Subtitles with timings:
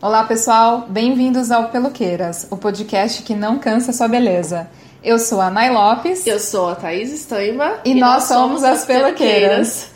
[0.00, 4.70] Olá, pessoal, bem-vindos ao Peluqueiras, o podcast que não cansa sua beleza.
[5.02, 6.24] Eu sou a Nay Lopes.
[6.24, 7.80] Eu sou a Thaís Estaima.
[7.84, 9.90] E, e nós, nós, somos as Peluqueiras.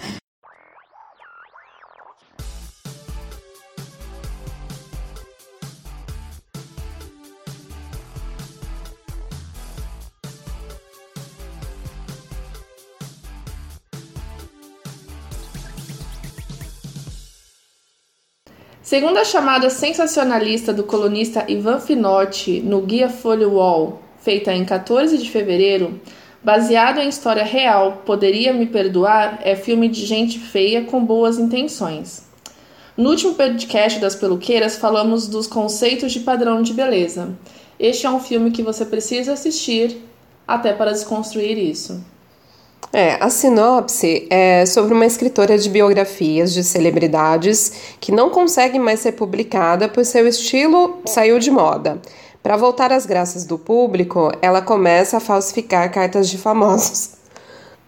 [18.92, 25.16] Segundo a chamada sensacionalista do colunista Ivan Finotti no Guia Folha Wall, feita em 14
[25.16, 25.98] de fevereiro,
[26.44, 32.24] baseado em história real, Poderia Me Perdoar é filme de gente feia com boas intenções.
[32.94, 37.34] No último podcast das peluqueiras falamos dos conceitos de padrão de beleza.
[37.80, 40.02] Este é um filme que você precisa assistir
[40.46, 42.04] até para desconstruir isso.
[42.90, 49.00] É, a sinopse é sobre uma escritora de biografias de celebridades que não consegue mais
[49.00, 52.00] ser publicada pois seu estilo saiu de moda.
[52.42, 57.22] Para voltar às graças do público, ela começa a falsificar cartas de famosos.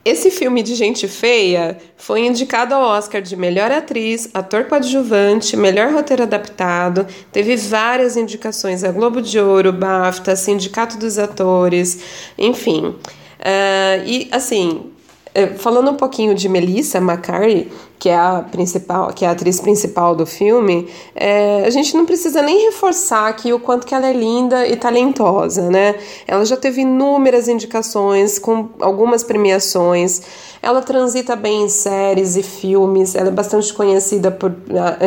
[0.04, 5.92] Esse filme de gente feia foi indicado ao Oscar de melhor atriz, ator coadjuvante, melhor
[5.92, 11.98] roteiro adaptado, teve várias indicações a Globo de Ouro, BAFTA, Sindicato dos Atores,
[12.36, 12.94] enfim.
[13.40, 14.92] Uh, e assim,
[15.34, 17.68] é, falando um pouquinho de Melissa McCarthy,
[17.98, 22.06] que é a principal, que é a atriz principal do filme, é, a gente não
[22.06, 25.96] precisa nem reforçar aqui o quanto que ela é linda e talentosa, né?
[26.28, 30.22] Ela já teve inúmeras indicações, com algumas premiações.
[30.62, 33.16] Ela transita bem em séries e filmes.
[33.16, 34.54] Ela é bastante conhecida por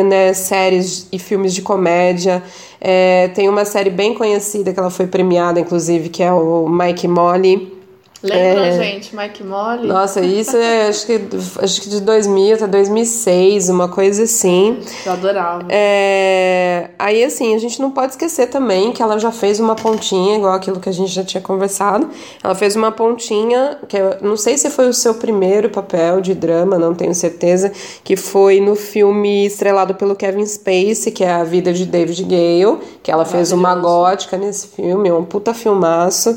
[0.06, 2.42] né, séries e filmes de comédia.
[2.80, 7.08] É, tem uma série bem conhecida que ela foi premiada, inclusive, que é o Mike
[7.08, 7.77] Molly
[8.22, 8.72] Lembra, é...
[8.72, 9.86] gente, Mike Molly?
[9.86, 11.20] Nossa, isso é acho que,
[11.62, 14.80] acho que de 2000 até 2006, uma coisa assim.
[15.06, 15.66] Eu adorava.
[15.68, 16.90] É...
[16.98, 20.52] Aí, assim, a gente não pode esquecer também que ela já fez uma pontinha, igual
[20.52, 22.10] aquilo que a gente já tinha conversado.
[22.42, 26.34] Ela fez uma pontinha, que eu não sei se foi o seu primeiro papel de
[26.34, 27.70] drama, não tenho certeza,
[28.02, 32.80] que foi no filme estrelado pelo Kevin Spacey, que é A Vida de David Gale,
[33.02, 36.36] que ela fez uma gótica nesse filme, um puta filmaço.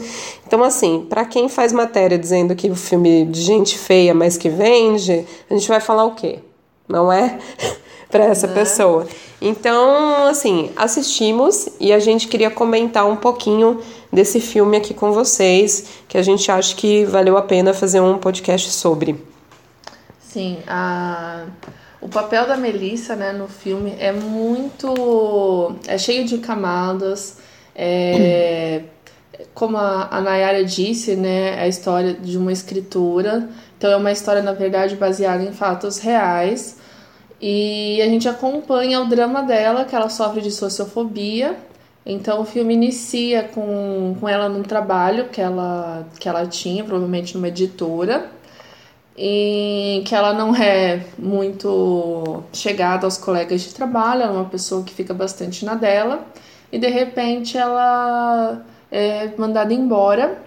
[0.51, 4.49] Então, assim, para quem faz matéria dizendo que o filme de gente feia, mas que
[4.49, 6.39] vende, a gente vai falar o quê?
[6.89, 7.39] Não é?
[8.11, 8.53] para essa né?
[8.53, 9.07] pessoa.
[9.41, 13.79] Então, assim, assistimos e a gente queria comentar um pouquinho
[14.11, 18.17] desse filme aqui com vocês, que a gente acha que valeu a pena fazer um
[18.17, 19.15] podcast sobre.
[20.19, 21.45] Sim, a...
[22.01, 25.77] o papel da Melissa né, no filme é muito.
[25.87, 27.37] é cheio de camadas.
[27.73, 28.81] É
[29.53, 33.49] como a, a Nayara disse, né, é a história de uma escritora.
[33.77, 36.77] Então é uma história, na verdade, baseada em fatos reais.
[37.41, 41.57] E a gente acompanha o drama dela, que ela sofre de sociofobia.
[42.05, 47.35] Então o filme inicia com, com ela num trabalho que ela, que ela tinha, provavelmente
[47.35, 48.29] numa editora,
[49.17, 54.83] e que ela não é muito chegada aos colegas de trabalho, ela é uma pessoa
[54.83, 56.25] que fica bastante na dela,
[56.71, 60.37] e de repente ela é mandada embora,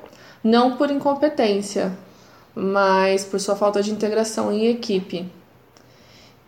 [0.43, 1.97] não por incompetência,
[2.55, 5.27] mas por sua falta de integração em equipe.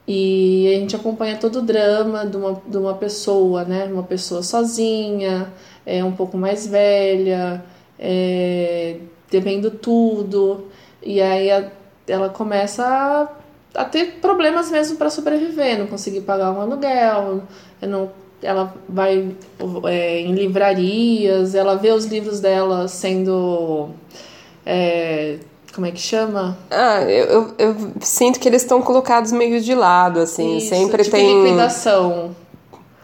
[0.07, 3.87] E a gente acompanha todo o drama de uma, de uma pessoa, né?
[3.87, 5.53] Uma pessoa sozinha,
[5.85, 7.65] é um pouco mais velha,
[7.99, 8.99] é,
[9.29, 10.67] devendo tudo.
[11.03, 11.71] E aí a,
[12.07, 17.43] ela começa a, a, ter problemas mesmo para sobreviver, não conseguir pagar um aluguel,
[17.83, 18.11] não
[18.43, 19.31] ela vai
[19.85, 23.91] é, em livrarias, ela vê os livros dela sendo.
[24.65, 25.39] É,
[25.75, 26.57] como é que chama?
[26.71, 30.57] Ah, eu, eu, sinto que eles estão colocados meio de lado, assim.
[30.57, 31.45] Isso, sempre tipo tem.
[31.45, 32.35] liquidação.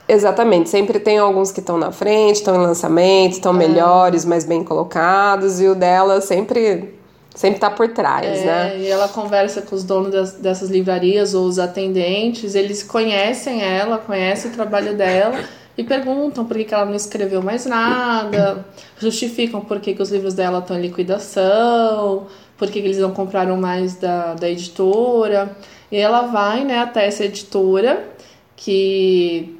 [0.08, 3.56] Exatamente, sempre tem alguns que estão na frente, estão em lançamento, estão é.
[3.56, 6.94] melhores, mais bem colocados, e o dela sempre
[7.34, 8.78] sempre tá por trás, é, né?
[8.78, 13.98] E ela conversa com os donos das, dessas livrarias ou os atendentes, eles conhecem ela,
[13.98, 15.38] conhecem o trabalho dela
[15.76, 18.64] e perguntam por que, que ela não escreveu mais nada,
[18.98, 22.26] justificam por que, que os livros dela estão em liquidação,
[22.58, 25.56] por que, que eles não compraram mais da, da editora.
[25.90, 28.06] E ela vai né, até essa editora,
[28.54, 29.58] que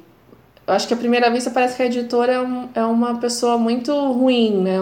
[0.65, 3.57] eu acho que à primeira vista parece que a editora é, um, é uma pessoa
[3.57, 4.79] muito ruim, né?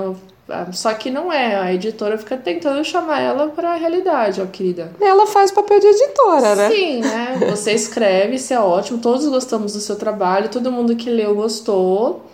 [0.71, 4.91] Só que não é, a editora fica tentando chamar ela para a realidade, ó, querida.
[4.99, 6.69] Ela faz papel de editora, né?
[6.69, 7.39] Sim, né?
[7.49, 12.25] Você escreve, isso é ótimo, todos gostamos do seu trabalho, todo mundo que leu gostou.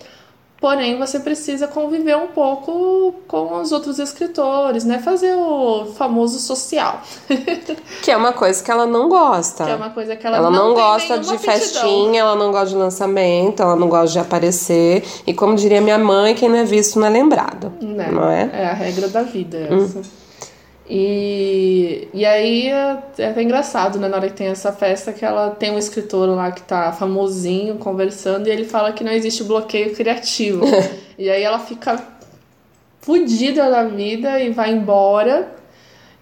[0.60, 4.98] Porém, você precisa conviver um pouco com os outros escritores, né?
[4.98, 7.02] Fazer o famoso social.
[8.02, 9.66] que é uma coisa que ela não gosta.
[9.66, 12.70] Que é uma coisa que ela, ela não, não gosta de festinha, ela não gosta
[12.70, 15.04] de lançamento, ela não gosta de aparecer.
[15.28, 17.72] E como diria minha mãe, quem não é visto não é lembrado.
[17.80, 18.10] Né?
[18.12, 18.50] Não é?
[18.52, 20.00] É a regra da vida essa.
[20.00, 20.27] Hum.
[20.90, 24.08] E, e aí é, é até engraçado, né?
[24.08, 27.76] Na hora que tem essa festa, que ela tem um escritor lá que tá famosinho
[27.76, 30.64] conversando e ele fala que não existe bloqueio criativo.
[31.20, 32.02] e aí ela fica
[33.02, 35.52] fodida da vida e vai embora.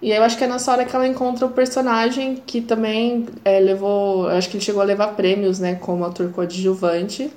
[0.01, 3.27] E aí eu acho que é nessa hora que ela encontra o personagem que também
[3.43, 4.27] é, levou.
[4.27, 5.75] Acho que ele chegou a levar prêmios, né?
[5.75, 7.31] Como ator coadjuvante.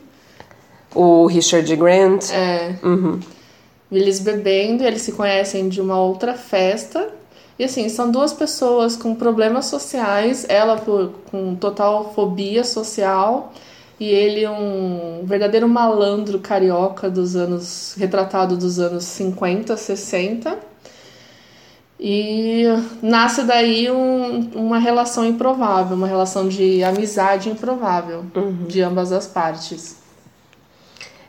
[0.94, 2.30] O Richard Grant.
[2.32, 2.74] É.
[2.82, 3.20] Uhum.
[3.92, 7.17] Eles bebendo, eles se conhecem de uma outra festa.
[7.58, 13.52] E assim, são duas pessoas com problemas sociais, ela por, com total fobia social
[13.98, 20.56] e ele um verdadeiro malandro carioca dos anos retratado dos anos 50, 60.
[22.00, 22.62] E
[23.02, 28.66] nasce daí um, uma relação improvável, uma relação de amizade improvável uhum.
[28.68, 29.96] de ambas as partes.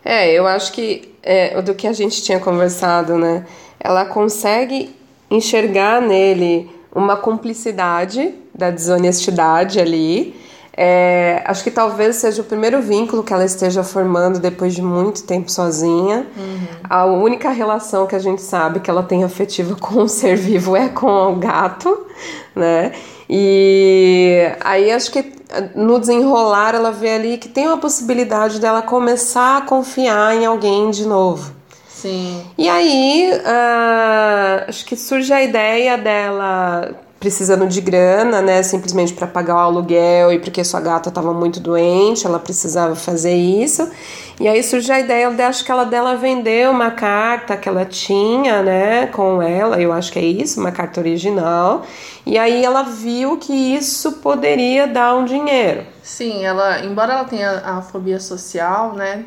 [0.05, 3.47] É, eu acho que é, do que a gente tinha conversado, né?
[3.79, 4.95] Ela consegue
[5.29, 10.35] enxergar nele uma cumplicidade da desonestidade ali.
[10.81, 15.23] É, acho que talvez seja o primeiro vínculo que ela esteja formando depois de muito
[15.23, 16.25] tempo sozinha.
[16.37, 16.67] Uhum.
[16.89, 20.77] A única relação que a gente sabe que ela tem afetiva com o ser vivo
[20.77, 22.05] é com o gato,
[22.55, 22.93] né?
[23.29, 25.33] E aí acho que
[25.75, 30.91] no desenrolar ela vê ali que tem uma possibilidade dela começar a confiar em alguém
[30.91, 31.58] de novo.
[32.01, 32.41] Sim.
[32.57, 39.27] E aí, uh, acho que surge a ideia dela precisando de grana, né, simplesmente para
[39.27, 43.91] pagar o aluguel e porque sua gata estava muito doente, ela precisava fazer isso.
[44.39, 47.83] E aí surge a ideia, de, acho que ela dela vender uma carta que ela
[47.83, 51.85] tinha, né, com ela, eu acho que é isso, uma carta original.
[52.25, 55.85] E aí ela viu que isso poderia dar um dinheiro.
[56.01, 59.25] Sim, ela, embora ela tenha a fobia social, né,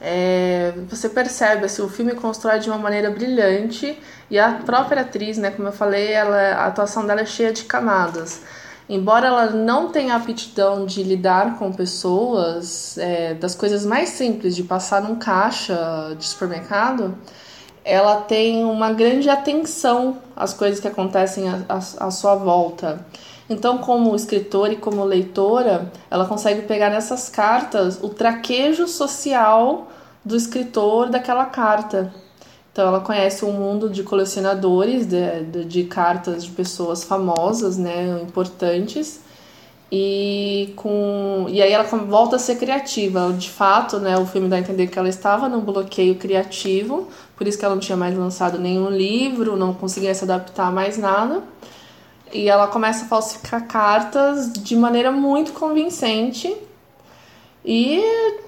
[0.00, 3.98] é, você percebe, assim, o filme constrói de uma maneira brilhante
[4.30, 7.64] e a própria atriz, né, como eu falei, ela, a atuação dela é cheia de
[7.64, 8.40] camadas.
[8.88, 14.64] Embora ela não tenha aptidão de lidar com pessoas, é, das coisas mais simples, de
[14.64, 17.16] passar num caixa de supermercado,
[17.84, 23.04] ela tem uma grande atenção às coisas que acontecem à sua volta.
[23.50, 29.88] Então, como escritora e como leitora, ela consegue pegar nessas cartas o traquejo social
[30.24, 32.14] do escritor daquela carta.
[32.72, 38.20] Então, ela conhece um mundo de colecionadores de, de, de cartas de pessoas famosas, né,
[38.22, 39.20] importantes,
[39.90, 43.32] e com e aí ela volta a ser criativa.
[43.32, 47.48] De fato, né, o filme dá a entender que ela estava num bloqueio criativo, por
[47.48, 50.96] isso que ela não tinha mais lançado nenhum livro, não conseguia se adaptar a mais
[50.96, 51.42] nada.
[52.32, 56.56] E ela começa a falsificar cartas de maneira muito convincente.
[57.64, 58.00] E,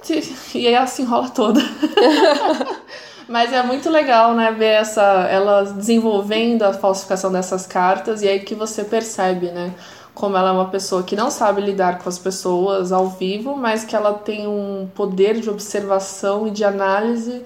[0.54, 1.60] e aí ela se enrola toda.
[3.28, 8.40] Mas é muito legal, né, ver essa, ela desenvolvendo a falsificação dessas cartas e aí
[8.40, 9.72] que você percebe, né,
[10.12, 13.84] como ela é uma pessoa que não sabe lidar com as pessoas ao vivo, mas
[13.84, 17.42] que ela tem um poder de observação e de análise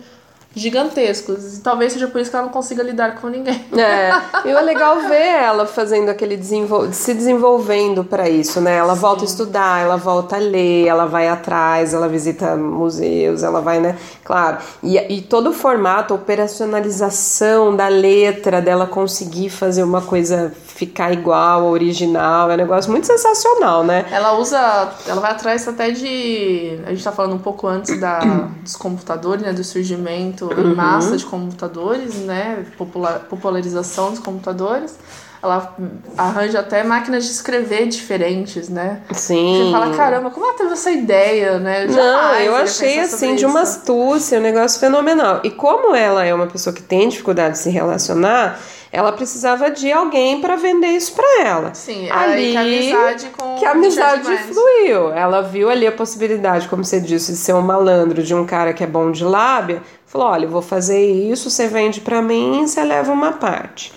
[0.57, 1.59] gigantescos.
[1.59, 3.67] E talvez seja por isso que ela não consiga lidar com ninguém.
[3.77, 4.11] É,
[4.47, 6.91] e é legal ver ela fazendo aquele desenvol...
[6.93, 8.77] se desenvolvendo para isso, né?
[8.77, 9.01] Ela Sim.
[9.01, 13.81] volta a estudar, ela volta a ler, ela vai atrás, ela visita museus, ela vai,
[13.81, 13.99] né?
[14.25, 14.59] Claro.
[14.83, 21.11] E, e todo o formato, a operacionalização da letra, dela conseguir fazer uma coisa ficar
[21.11, 24.05] igual ao original, é um negócio muito sensacional, né?
[24.11, 28.21] Ela usa, ela vai atrás até de, a gente tá falando um pouco antes da,
[28.63, 30.75] dos computadores, né, do surgimento em uhum.
[30.75, 34.99] massa de computadores, né, popular, popularização dos computadores.
[35.43, 35.75] Ela
[36.17, 39.03] arranja até máquinas de escrever diferentes, né?
[39.13, 39.65] Sim.
[39.65, 41.85] Você fala, caramba, como ela teve essa ideia, né?
[41.85, 45.41] Eu Não, eu achei assim, de uma astúcia, um negócio fenomenal.
[45.45, 48.59] E como ela é uma pessoa que tem dificuldade de se relacionar,
[48.97, 51.75] ela precisava de alguém para vender isso para ela.
[51.75, 55.13] Sim, ali que a amizade com que a amizade fluiu.
[55.13, 58.73] Ela viu ali a possibilidade, como você disse, de ser um malandro, de um cara
[58.73, 59.83] que é bom de lábia.
[60.07, 63.93] Falou: olha, eu vou fazer isso, você vende para mim, você leva uma parte.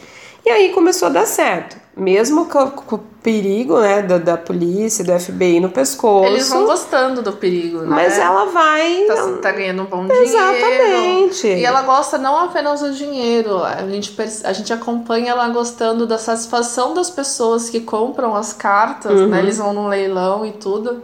[0.46, 1.78] E aí começou a dar certo.
[2.00, 6.26] Mesmo com, o perigo, né, da, da, polícia, do FBI no pescoço.
[6.26, 7.88] Eles vão gostando do perigo, né?
[7.88, 9.04] Mas ela vai...
[9.06, 10.22] Tá, tá ganhando um bom Exatamente.
[10.22, 10.84] dinheiro.
[10.84, 11.48] Exatamente.
[11.48, 13.62] E ela gosta não apenas do dinheiro.
[13.64, 19.12] A gente, a gente acompanha ela gostando da satisfação das pessoas que compram as cartas,
[19.12, 19.22] né?
[19.22, 19.28] uhum.
[19.28, 19.40] né?
[19.40, 21.04] Eles vão num leilão e tudo.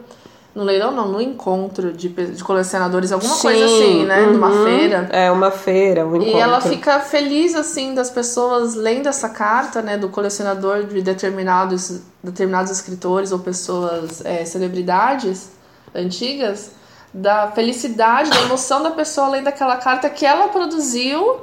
[0.55, 4.21] No leilão não, no encontro de, de colecionadores, alguma Sim, coisa assim, né?
[4.21, 5.09] Uhum, Numa feira.
[5.11, 6.37] É, uma feira, um encontro.
[6.37, 9.97] E ela fica feliz, assim, das pessoas lendo essa carta, né?
[9.97, 15.51] Do colecionador de determinados, determinados escritores ou pessoas, é, celebridades
[15.93, 16.71] antigas,
[17.13, 21.41] da felicidade, da emoção da pessoa lendo aquela carta que ela produziu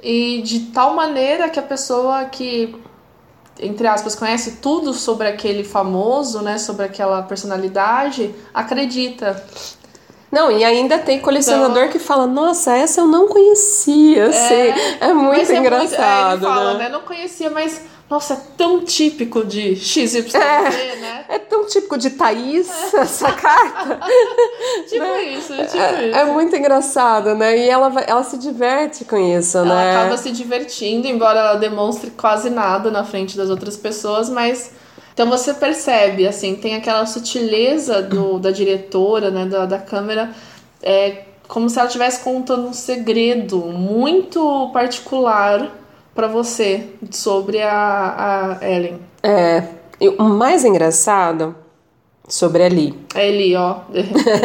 [0.00, 2.76] e de tal maneira que a pessoa que
[3.58, 9.42] entre aspas, conhece tudo sobre aquele famoso, né, sobre aquela personalidade, acredita.
[10.30, 14.74] Não, e ainda tem colecionador então, que fala, nossa, essa eu não conhecia, é, sei.
[15.00, 16.02] É muito engraçado.
[16.02, 16.88] É muito, é, ele fala, né?
[16.88, 21.24] Não conhecia, mas nossa, é tão típico de XYZ, é, né?
[21.26, 23.98] É tão típico de Thaís essa carta.
[24.88, 25.22] tipo né?
[25.24, 26.18] isso, tipo é, isso.
[26.18, 27.56] É muito engraçado, né?
[27.58, 29.92] E ela, ela se diverte com isso, ela né?
[29.92, 34.72] Ela acaba se divertindo, embora ela demonstre quase nada na frente das outras pessoas, mas.
[35.14, 40.30] Então você percebe, assim, tem aquela sutileza do, da diretora, né, da, da câmera,
[40.82, 45.70] é como se ela estivesse contando um segredo muito particular
[46.14, 49.00] para você sobre a, a Ellen.
[49.22, 49.64] É,
[50.18, 51.54] o mais engraçado
[52.28, 52.94] sobre a Lee.
[53.14, 53.80] A Eli, ó.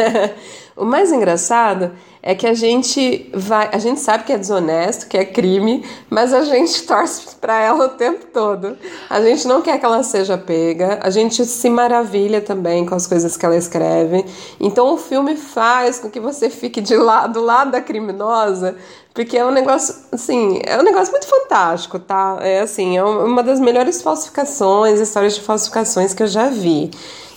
[0.76, 5.16] o mais engraçado é que a gente vai, a gente sabe que é desonesto, que
[5.16, 8.76] é crime, mas a gente torce para ela o tempo todo.
[9.08, 13.06] A gente não quer que ela seja pega, a gente se maravilha também com as
[13.06, 14.24] coisas que ela escreve.
[14.58, 18.76] Então o filme faz com que você fique de lado, do lado da criminosa,
[19.12, 22.38] porque é um negócio, assim, é um negócio muito fantástico, tá?
[22.40, 26.90] É assim, é uma das melhores falsificações, histórias de falsificações que eu já vi.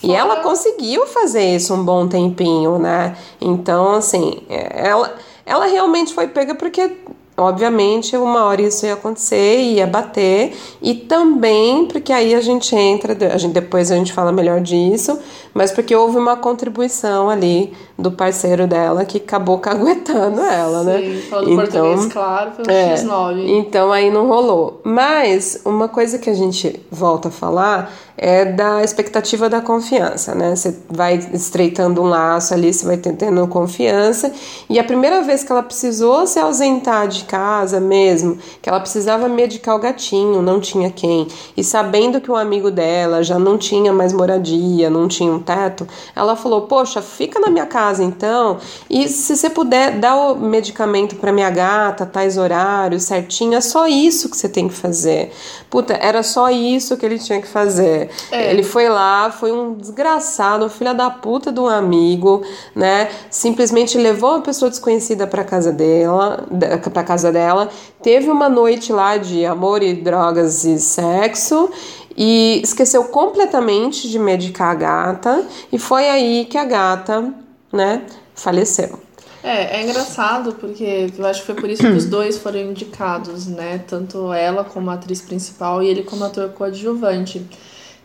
[0.03, 3.17] E ela conseguiu fazer isso um bom tempinho, né?
[3.39, 5.15] Então, assim, é, ela,
[5.45, 6.91] ela realmente foi pega porque
[7.35, 13.17] Obviamente, uma hora isso ia acontecer, ia bater, e também porque aí a gente entra,
[13.33, 15.17] a gente, depois a gente fala melhor disso,
[15.51, 20.99] mas porque houve uma contribuição ali do parceiro dela que acabou caguetando ela, né?
[20.99, 23.47] Sim, falando então, português, claro, pelo é, X9.
[23.47, 24.81] Então aí não rolou.
[24.83, 30.55] Mas uma coisa que a gente volta a falar é da expectativa da confiança, né?
[30.55, 34.31] Você vai estreitando um laço ali, você vai tendo confiança,
[34.69, 39.27] e a primeira vez que ela precisou se ausentar de casa mesmo, que ela precisava
[39.27, 43.91] medicar o gatinho, não tinha quem, e sabendo que o amigo dela já não tinha
[43.93, 48.57] mais moradia, não tinha um teto, ela falou: Poxa, fica na minha casa então,
[48.89, 53.87] e se você puder dar o medicamento para minha gata, tais horários certinho, é só
[53.87, 55.31] isso que você tem que fazer.
[55.69, 58.09] Puta, era só isso que ele tinha que fazer.
[58.31, 58.51] É.
[58.51, 62.43] Ele foi lá, foi um desgraçado, um filho da puta de um amigo,
[62.75, 63.09] né?
[63.29, 66.45] Simplesmente levou uma pessoa desconhecida para casa dela,
[66.91, 67.69] para casa dela,
[68.01, 71.69] teve uma noite lá de amor e drogas e sexo
[72.17, 77.33] e esqueceu completamente de medicar a gata e foi aí que a gata,
[77.71, 78.03] né,
[78.33, 78.99] faleceu.
[79.43, 83.45] É, é engraçado porque eu acho que foi por isso que os dois foram indicados,
[83.45, 83.83] né?
[83.85, 87.45] Tanto ela como atriz principal e ele como ator coadjuvante.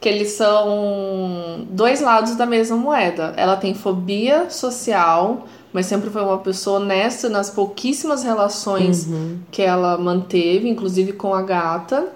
[0.01, 3.35] Que eles são dois lados da mesma moeda.
[3.37, 5.47] Ela tem fobia social,
[5.79, 9.39] mas sempre foi uma pessoa honesta nas pouquíssimas relações uhum.
[9.49, 12.09] que ela manteve, inclusive com a gata.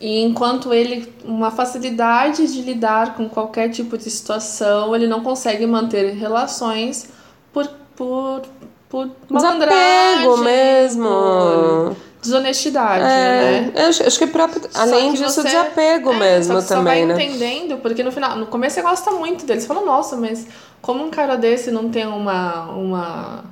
[0.00, 5.66] E enquanto ele, uma facilidade de lidar com qualquer tipo de situação, ele não consegue
[5.66, 7.08] manter relações
[7.52, 8.42] por por,
[8.88, 11.08] por desapego mesmo.
[11.08, 13.86] Por desonestidade, é, né?
[13.86, 17.14] Acho, acho que próprio, além que disso, você, desapego é, mesmo só também, né?
[17.14, 19.60] entendendo, porque no final, no começo você gosta muito dele.
[19.60, 20.46] Você fala, nossa, mas
[20.80, 23.44] como um cara desse não tem uma, uma,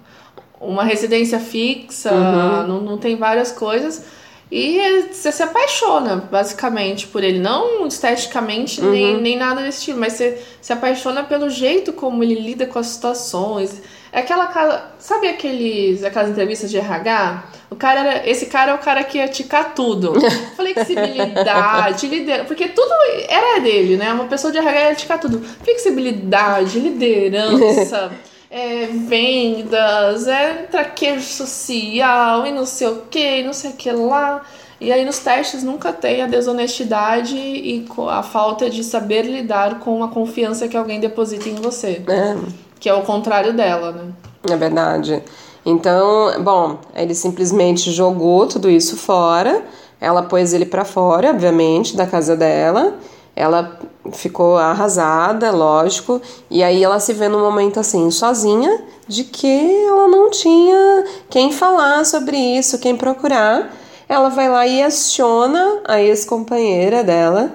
[0.61, 2.67] uma residência fixa, uhum.
[2.67, 4.03] não, não tem várias coisas.
[4.51, 7.39] E você se apaixona, basicamente, por ele.
[7.39, 8.91] Não esteticamente, uhum.
[8.91, 12.79] nem, nem nada desse tipo, mas você se apaixona pelo jeito como ele lida com
[12.79, 13.81] as situações
[14.13, 14.93] é aquela.
[14.99, 17.45] Sabe aqueles, aquelas entrevistas de RH?
[17.71, 20.13] O cara era, esse cara é o cara que ia ticar tudo.
[20.55, 22.45] Flexibilidade, liderança.
[22.45, 22.93] Porque tudo
[23.27, 24.13] era dele, né?
[24.13, 25.41] Uma pessoa de RH ia ticar tudo.
[25.41, 28.13] Flexibilidade, liderança.
[28.55, 34.45] É, vendas, é traquejo social e não sei o que, não sei o que lá.
[34.79, 40.05] E aí nos testes nunca tem a desonestidade e a falta de saber lidar com
[40.05, 42.03] a confiança que alguém deposita em você.
[42.07, 42.37] É.
[42.83, 44.13] Que é o contrário dela, né?
[44.51, 45.23] É verdade.
[45.65, 49.63] Então, bom, ele simplesmente jogou tudo isso fora.
[50.01, 52.95] Ela pôs ele para fora, obviamente, da casa dela.
[53.37, 53.79] Ela
[54.11, 56.21] ficou arrasada, lógico.
[56.51, 61.53] E aí ela se vê num momento assim, sozinha, de que ela não tinha quem
[61.53, 63.73] falar sobre isso, quem procurar.
[64.09, 67.53] Ela vai lá e aciona a ex-companheira dela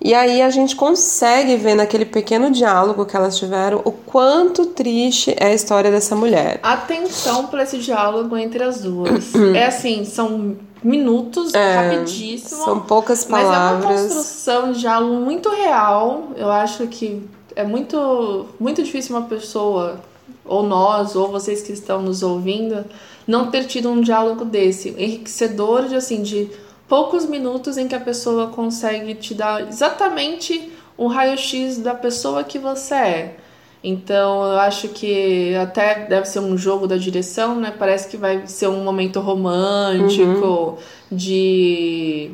[0.00, 5.34] E aí a gente consegue ver naquele pequeno diálogo que elas tiveram o quanto triste
[5.38, 6.60] é a história dessa mulher.
[6.62, 9.34] Atenção para esse diálogo entre as duas.
[9.54, 12.64] é assim, são minutos, é, rapidíssimo.
[12.64, 13.84] São poucas palavras.
[13.84, 16.28] Mas é uma construção de diálogo muito real.
[16.36, 17.22] Eu acho que
[17.56, 19.98] é muito, muito difícil uma pessoa,
[20.44, 22.84] ou nós, ou vocês que estão nos ouvindo,
[23.26, 26.50] não ter tido um diálogo desse, enriquecedor de assim, de
[26.88, 32.58] poucos minutos em que a pessoa consegue te dar exatamente um raio-x da pessoa que
[32.58, 33.36] você é.
[33.82, 37.72] Então, eu acho que até deve ser um jogo da direção, né?
[37.78, 40.76] Parece que vai ser um momento romântico, uhum.
[41.12, 42.32] de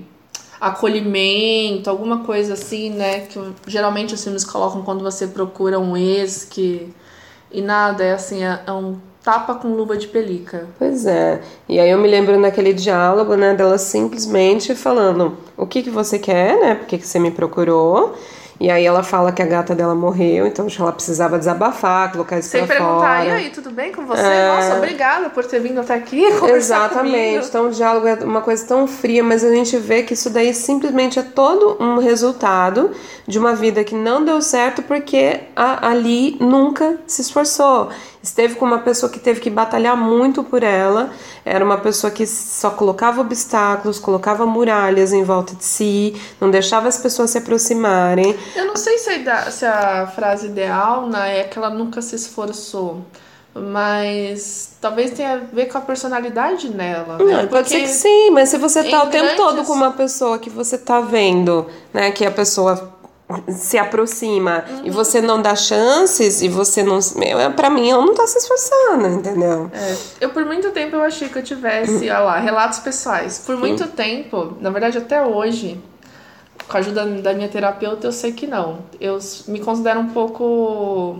[0.60, 3.26] acolhimento, alguma coisa assim, né?
[3.26, 6.88] Que geralmente os filmes colocam quando você procura um ex que.
[7.50, 10.66] E nada, é assim, é, é um tapa com luva de pelica.
[10.78, 11.40] Pois é.
[11.68, 16.18] E aí eu me lembro naquele diálogo, né, dela simplesmente falando o que, que você
[16.18, 16.74] quer, né?
[16.74, 18.14] Por que, que você me procurou?
[18.62, 22.48] E aí ela fala que a gata dela morreu, então ela precisava desabafar, colocar isso
[22.48, 23.24] Sem pra perguntar, fora.
[23.24, 24.22] e aí, tudo bem com você?
[24.22, 24.54] É...
[24.54, 27.12] Nossa, obrigada por ter vindo até aqui Exatamente.
[27.12, 27.44] Comigo.
[27.44, 30.54] Então o diálogo é uma coisa tão fria, mas a gente vê que isso daí
[30.54, 32.92] simplesmente é todo um resultado
[33.26, 37.90] de uma vida que não deu certo porque a Ali nunca se esforçou
[38.22, 41.10] esteve com uma pessoa que teve que batalhar muito por ela,
[41.44, 46.86] era uma pessoa que só colocava obstáculos, colocava muralhas em volta de si, não deixava
[46.86, 48.36] as pessoas se aproximarem.
[48.54, 52.16] Eu não sei se a, se a frase ideal né, é que ela nunca se
[52.16, 53.04] esforçou
[53.54, 57.18] mas talvez tenha a ver com a personalidade nela.
[57.18, 57.42] Né?
[57.42, 59.36] Não, pode ser que sim, mas se você tá o tempo grandes...
[59.36, 62.92] todo com uma pessoa que você tá vendo, né, que a pessoa
[63.48, 64.82] se aproxima uhum.
[64.84, 66.98] e você não dá chances e você não
[67.56, 69.96] para mim ela não tá se esforçando entendeu é.
[70.20, 73.84] eu por muito tempo eu achei que eu tivesse olha lá relatos pessoais por muito
[73.84, 73.90] Sim.
[73.90, 75.80] tempo na verdade até hoje
[76.68, 81.18] com a ajuda da minha terapeuta eu sei que não eu me considero um pouco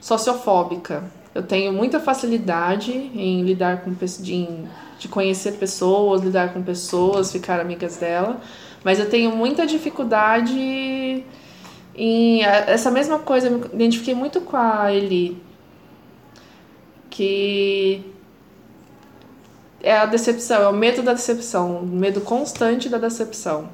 [0.00, 1.04] sociofóbica
[1.34, 4.48] eu tenho muita facilidade em lidar com de,
[4.98, 8.40] de conhecer pessoas lidar com pessoas ficar amigas dela
[8.84, 11.24] mas eu tenho muita dificuldade
[11.94, 12.42] em.
[12.42, 15.42] Essa mesma coisa, eu me identifiquei muito com a Eli.
[17.10, 18.04] Que
[19.82, 23.68] é a decepção, é o medo da decepção, o medo constante da decepção.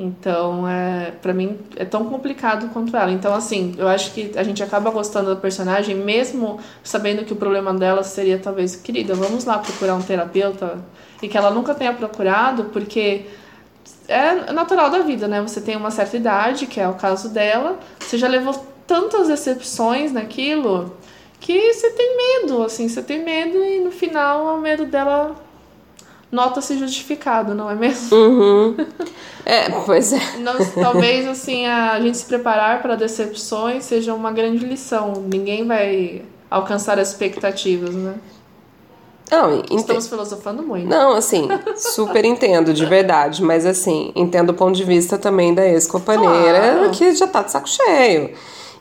[0.00, 3.10] Então, é, para mim, é tão complicado quanto ela.
[3.10, 7.36] Então, assim, eu acho que a gente acaba gostando da personagem, mesmo sabendo que o
[7.36, 10.78] problema dela seria, talvez, querida, vamos lá procurar um terapeuta.
[11.20, 13.26] E que ela nunca tenha procurado, porque
[14.06, 15.42] é natural da vida, né?
[15.42, 18.54] Você tem uma certa idade, que é o caso dela, você já levou
[18.86, 20.96] tantas decepções naquilo
[21.40, 25.34] que você tem medo, assim, você tem medo e no final o medo dela
[26.30, 28.16] nota-se justificado, não é mesmo?
[28.16, 28.76] Uhum.
[29.44, 30.20] É, pois é.
[30.40, 35.24] Nós, talvez, assim, a gente se preparar para decepções seja uma grande lição.
[35.26, 38.14] Ninguém vai alcançar as expectativas, né?
[39.30, 40.88] Não, Estamos filosofando muito.
[40.88, 43.42] Não, assim, super entendo, de verdade.
[43.42, 46.90] Mas, assim, entendo o ponto de vista também da ex-companheira, claro.
[46.92, 48.30] que já tá de saco cheio.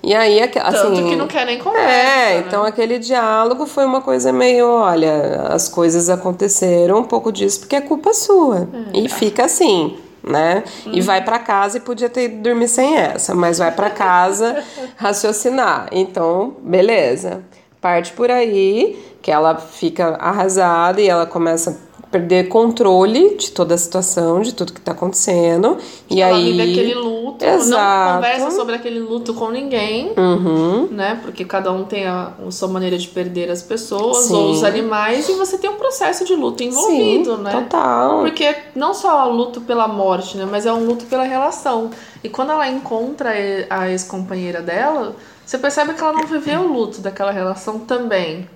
[0.03, 0.51] E aí, assim.
[0.53, 1.89] Tanto que não quer nem conversa.
[1.89, 2.43] É, né?
[2.47, 7.75] então aquele diálogo foi uma coisa meio: olha, as coisas aconteceram um pouco disso porque
[7.75, 8.67] é culpa sua.
[8.93, 8.99] É.
[8.99, 10.63] E fica assim né?
[10.85, 10.93] Uhum.
[10.93, 14.63] E vai para casa e podia ter dormido sem essa, mas vai para casa
[14.97, 15.87] raciocinar.
[15.91, 17.43] Então, beleza.
[17.79, 21.73] Parte por aí que ela fica arrasada e ela começa a
[22.11, 25.77] perder controle de toda a situação, de tudo que tá acontecendo.
[26.09, 26.51] E ela aí...
[26.51, 28.09] vive aquele luto, Exato.
[28.09, 30.87] não conversa sobre aquele luto com ninguém, uhum.
[30.89, 31.19] né?
[31.21, 34.35] Porque cada um tem a, a, sua maneira de perder as pessoas Sim.
[34.35, 37.51] ou os animais, e você tem um processo de luto envolvido, Sim, né?
[37.51, 38.19] Total.
[38.21, 40.47] Porque não só o luto pela morte, né?
[40.49, 41.91] Mas é um luto pela relação.
[42.23, 43.31] E quando ela encontra
[43.69, 45.15] a ex-companheira dela,
[45.45, 48.49] você percebe que ela não viveu o luto daquela relação também.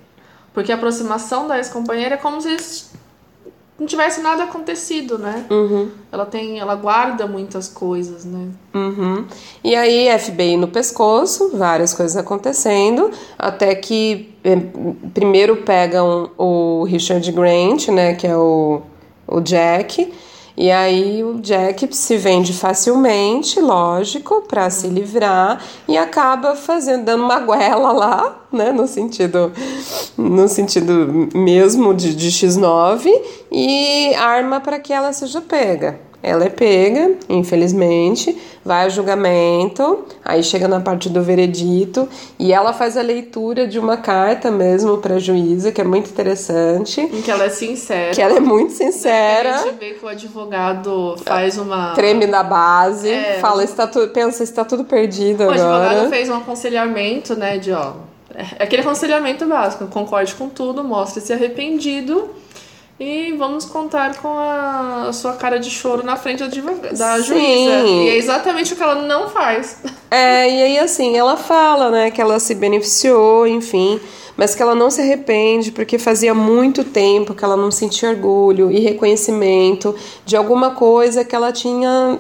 [0.53, 2.89] Porque a aproximação da ex-companheira é como se
[3.81, 5.43] não tivesse nada acontecido, né?
[5.49, 5.89] Uhum.
[6.11, 8.49] Ela tem, ela guarda muitas coisas, né?
[8.75, 9.25] Uhum.
[9.63, 14.55] E aí FBI no pescoço, várias coisas acontecendo, até que eh,
[15.15, 18.83] primeiro pegam o Richard Grant, né, que é o,
[19.27, 20.13] o Jack,
[20.61, 27.23] e aí o Jack se vende facilmente, lógico, para se livrar e acaba fazendo dando
[27.23, 29.51] uma goela lá, né, no sentido
[30.15, 33.09] no sentido mesmo de, de X9
[33.51, 35.99] e arma para que ela seja pega.
[36.23, 42.07] Ela é pega, infelizmente, vai a julgamento, aí chega na parte do veredito
[42.37, 46.09] e ela faz a leitura de uma carta mesmo para a juíza, que é muito
[46.11, 47.01] interessante.
[47.01, 48.13] Em que ela é sincera.
[48.13, 49.55] Que ela é muito sincera.
[49.55, 51.93] A gente vê que o advogado faz uma.
[51.93, 54.07] Treme da base, é, fala, está tu...
[54.09, 55.59] pensa, está tudo perdido o agora.
[55.59, 57.93] O advogado fez um aconselhamento, né, de ó.
[58.33, 62.29] É aquele aconselhamento básico, concorde com tudo, mostre-se arrependido
[63.01, 67.87] e vamos contar com a, sua cara de choro na frente da, da juíza.
[67.87, 69.77] E é exatamente o que ela não faz.
[70.13, 73.97] É, e aí assim, ela fala, né, que ela se beneficiou, enfim,
[74.35, 78.69] mas que ela não se arrepende porque fazia muito tempo que ela não sentia orgulho
[78.69, 82.19] e reconhecimento de alguma coisa que ela tinha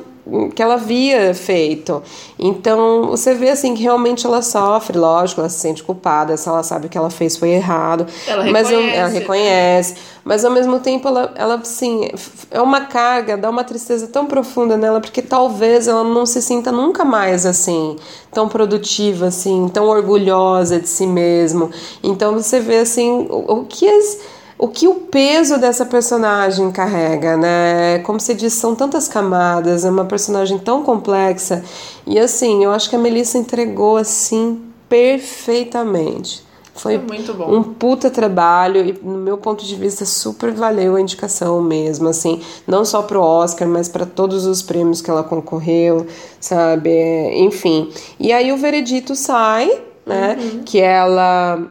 [0.53, 2.01] que ela havia feito.
[2.37, 6.63] Então, você vê assim que realmente ela sofre, lógico, ela se sente culpada, se ela
[6.63, 8.05] sabe que ela fez foi errado.
[8.27, 8.97] Ela mas reconhece.
[8.97, 9.95] ela reconhece.
[10.23, 12.07] Mas ao mesmo tempo ela, ela assim,
[12.51, 16.71] é uma carga, dá uma tristeza tão profunda nela, porque talvez ela não se sinta
[16.71, 17.95] nunca mais assim,
[18.31, 21.71] tão produtiva assim, tão orgulhosa de si mesmo.
[22.03, 24.19] Então você vê assim, o, o que as
[24.61, 27.97] o que o peso dessa personagem carrega, né?
[28.03, 31.63] Como se diz, são tantas camadas, é uma personagem tão complexa.
[32.05, 36.43] E assim, eu acho que a Melissa entregou assim perfeitamente.
[36.75, 37.51] Foi muito bom.
[37.51, 42.39] um puta trabalho e, no meu ponto de vista, super valeu a indicação mesmo, assim,
[42.67, 46.05] não só pro Oscar, mas para todos os prêmios que ela concorreu,
[46.39, 46.91] sabe?
[47.33, 47.91] Enfim.
[48.19, 50.37] E aí o veredito sai, né?
[50.39, 50.61] Uhum.
[50.63, 51.67] Que ela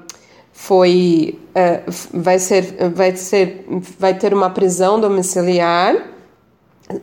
[0.60, 1.80] foi é,
[2.12, 3.64] vai ser vai ser
[3.98, 5.96] vai ter uma prisão domiciliar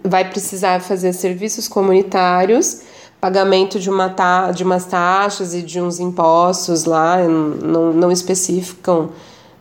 [0.03, 2.83] vai precisar fazer serviços comunitários
[3.19, 9.09] pagamento de uma ta, de umas taxas e de uns impostos lá não, não especificam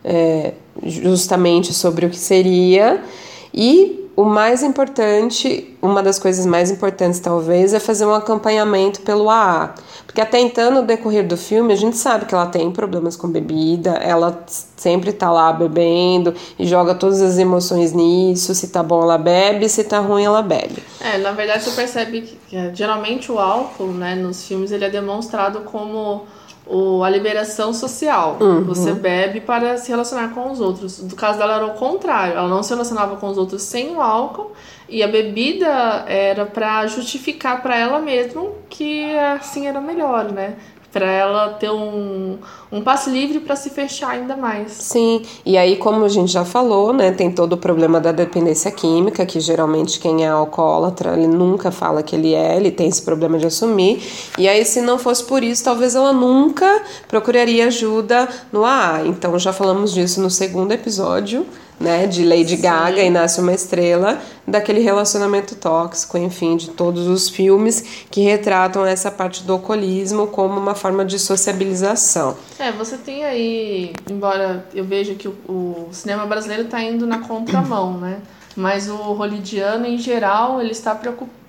[0.05, 3.03] é, justamente sobre o que seria
[3.51, 9.29] e o mais importante, uma das coisas mais importantes talvez, é fazer um acompanhamento pelo
[9.29, 9.75] AA.
[10.07, 13.29] Porque até então, no decorrer do filme, a gente sabe que ela tem problemas com
[13.29, 14.43] bebida, ela
[14.75, 18.55] sempre tá lá bebendo e joga todas as emoções nisso.
[18.55, 20.81] Se tá bom, ela bebe, se tá ruim, ela bebe.
[20.99, 25.59] É, na verdade, você percebe que geralmente o álcool, né, nos filmes, ele é demonstrado
[25.61, 26.25] como
[26.69, 28.37] o, a liberação social.
[28.39, 28.63] Uhum.
[28.65, 30.99] Você bebe para se relacionar com os outros.
[30.99, 32.37] No caso dela era o contrário.
[32.37, 34.51] Ela não se relacionava com os outros sem o álcool
[34.89, 40.55] e a bebida era para justificar para ela mesma que assim era melhor, né?
[40.91, 42.37] Para ela ter um,
[42.71, 44.71] um passe livre para se fechar ainda mais.
[44.71, 48.71] Sim, e aí como a gente já falou, né, tem todo o problema da dependência
[48.71, 53.01] química, que geralmente quem é alcoólatra, ele nunca fala que ele é, ele tem esse
[53.01, 54.01] problema de assumir.
[54.37, 59.05] E aí se não fosse por isso, talvez ela nunca procuraria ajuda no AA.
[59.05, 61.45] Então já falamos disso no segundo episódio
[61.79, 62.61] né, de Lady Sim.
[62.61, 68.85] Gaga e Nasce uma Estrela, daquele relacionamento tóxico, enfim, de todos os filmes que retratam
[68.85, 72.35] essa parte do alcoolismo como uma forma de sociabilização.
[72.57, 77.19] É, você tem aí, embora eu veja que o, o cinema brasileiro está indo na
[77.19, 78.21] contramão, né,
[78.55, 80.99] mas o holidiano em geral ele está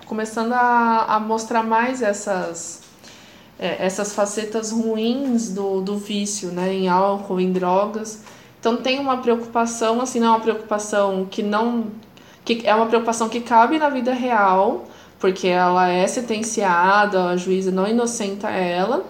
[0.04, 2.86] começando a, a mostrar mais essas
[3.58, 8.22] é, essas facetas ruins do, do vício, né, em álcool, em drogas
[8.60, 11.86] então tem uma preocupação, assim, não é uma preocupação que não.
[12.44, 14.84] que é uma preocupação que cabe na vida real,
[15.20, 19.04] porque ela é sentenciada, a juíza não inocenta ela,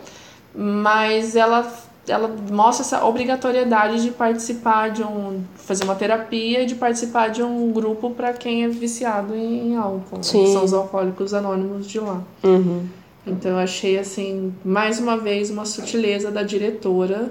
[0.55, 1.71] mas ela,
[2.07, 5.43] ela mostra essa obrigatoriedade de participar de um.
[5.55, 10.17] fazer uma terapia e de participar de um grupo para quem é viciado em, álcool,
[10.17, 10.21] né?
[10.21, 12.23] que são os alcoólicos anônimos de lá.
[12.45, 12.87] Uhum.
[13.27, 17.31] Então eu achei assim, mais uma vez, uma sutileza da diretora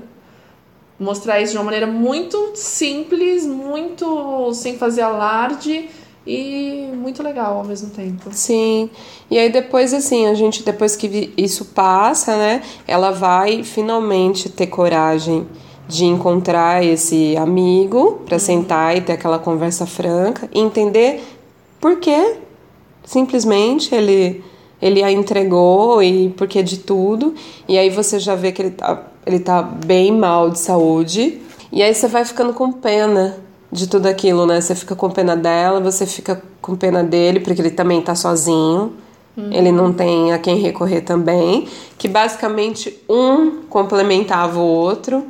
[0.99, 5.89] mostrar isso de uma maneira muito simples, muito sem fazer alarde
[6.25, 8.29] e muito legal ao mesmo tempo.
[8.31, 8.89] Sim.
[9.31, 14.67] E aí depois assim, a gente depois que isso passa, né, ela vai finalmente ter
[14.67, 15.47] coragem
[15.87, 18.39] de encontrar esse amigo para uhum.
[18.39, 21.23] sentar e ter aquela conversa franca e entender
[21.79, 22.35] por que
[23.05, 24.43] simplesmente ele
[24.79, 27.33] ele a entregou e porque de tudo.
[27.67, 31.41] E aí você já vê que ele tá ele tá bem mal de saúde.
[31.71, 33.37] E aí você vai ficando com pena
[33.69, 34.61] de tudo aquilo, né?
[34.61, 38.93] Você fica com pena dela, você fica com pena dele, porque ele também tá sozinho.
[39.35, 39.51] Uhum.
[39.51, 41.67] Ele não tem a quem recorrer também.
[41.97, 45.25] Que basicamente um complementava o outro.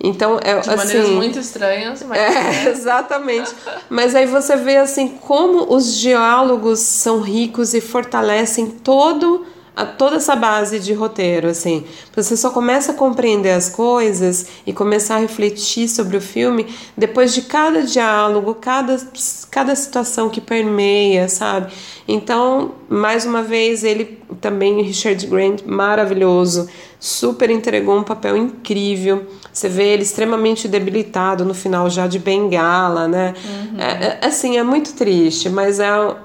[0.00, 2.18] Então, é, de assim, maneiras muito estranhas, mas.
[2.18, 3.52] É, exatamente.
[3.90, 10.16] mas aí você vê assim como os diálogos são ricos e fortalecem todo a toda
[10.16, 11.84] essa base de roteiro, assim.
[12.14, 17.32] Você só começa a compreender as coisas e começar a refletir sobre o filme depois
[17.32, 18.96] de cada diálogo, cada,
[19.50, 21.72] cada situação que permeia, sabe?
[22.06, 26.68] Então, mais uma vez, ele também, Richard Grant, maravilhoso,
[27.00, 29.26] super entregou um papel incrível.
[29.50, 33.34] Você vê ele extremamente debilitado no final já de Bengala, né?
[33.44, 33.80] Uhum.
[33.80, 36.16] É, é, assim, é muito triste, mas é a,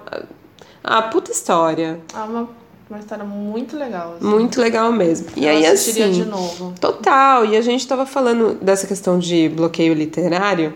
[0.83, 1.99] a puta história.
[2.13, 4.15] É uma uma história muito legal.
[4.15, 4.25] Assim.
[4.25, 5.27] Muito legal mesmo.
[5.35, 6.11] E Eu aí, assim.
[6.11, 6.73] de novo.
[6.79, 7.45] Total.
[7.45, 10.73] E a gente estava falando dessa questão de bloqueio literário.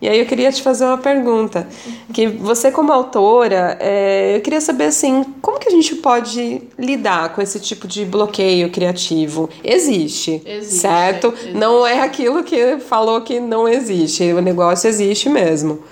[0.00, 1.66] E aí eu queria te fazer uma pergunta.
[2.12, 7.34] Que você, como autora, é, eu queria saber assim, como que a gente pode lidar
[7.34, 9.50] com esse tipo de bloqueio criativo?
[9.64, 11.34] Existe, existe certo?
[11.36, 11.52] Existe.
[11.52, 14.32] Não é aquilo que falou que não existe.
[14.32, 15.82] O negócio existe mesmo.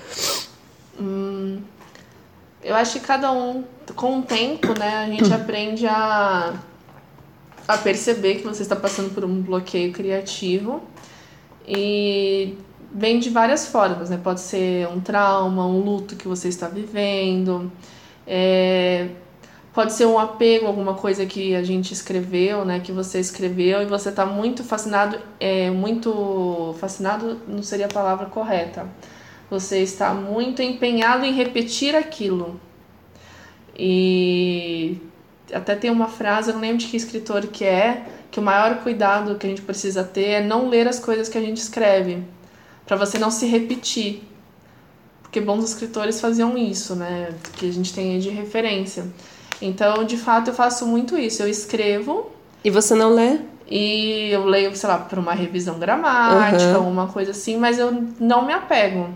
[1.01, 1.59] Hum,
[2.63, 6.55] eu acho que cada um com o tempo, né, a gente aprende a,
[7.67, 10.83] a perceber que você está passando por um bloqueio criativo
[11.67, 12.57] e
[12.93, 14.19] vem de várias formas, né?
[14.23, 17.71] Pode ser um trauma, um luto que você está vivendo,
[18.27, 19.09] é,
[19.75, 22.81] pode ser um apego, alguma coisa que a gente escreveu, né?
[22.81, 28.27] Que você escreveu e você está muito fascinado, é, muito fascinado não seria a palavra
[28.27, 28.87] correta.
[29.51, 32.61] Você está muito empenhado em repetir aquilo.
[33.79, 34.99] E
[35.53, 38.79] até tem uma frase, eu não lembro de que escritor que é, que o maior
[38.79, 42.23] cuidado que a gente precisa ter é não ler as coisas que a gente escreve,
[42.87, 44.23] para você não se repetir.
[45.23, 47.29] Porque bons escritores faziam isso, né?
[47.57, 49.07] Que a gente tem de referência.
[49.61, 51.43] Então, de fato, eu faço muito isso.
[51.43, 52.31] Eu escrevo.
[52.65, 53.41] E você não lê?
[53.69, 56.89] E eu leio, sei lá, para uma revisão gramática, uhum.
[56.89, 59.09] uma coisa assim, mas eu não me apego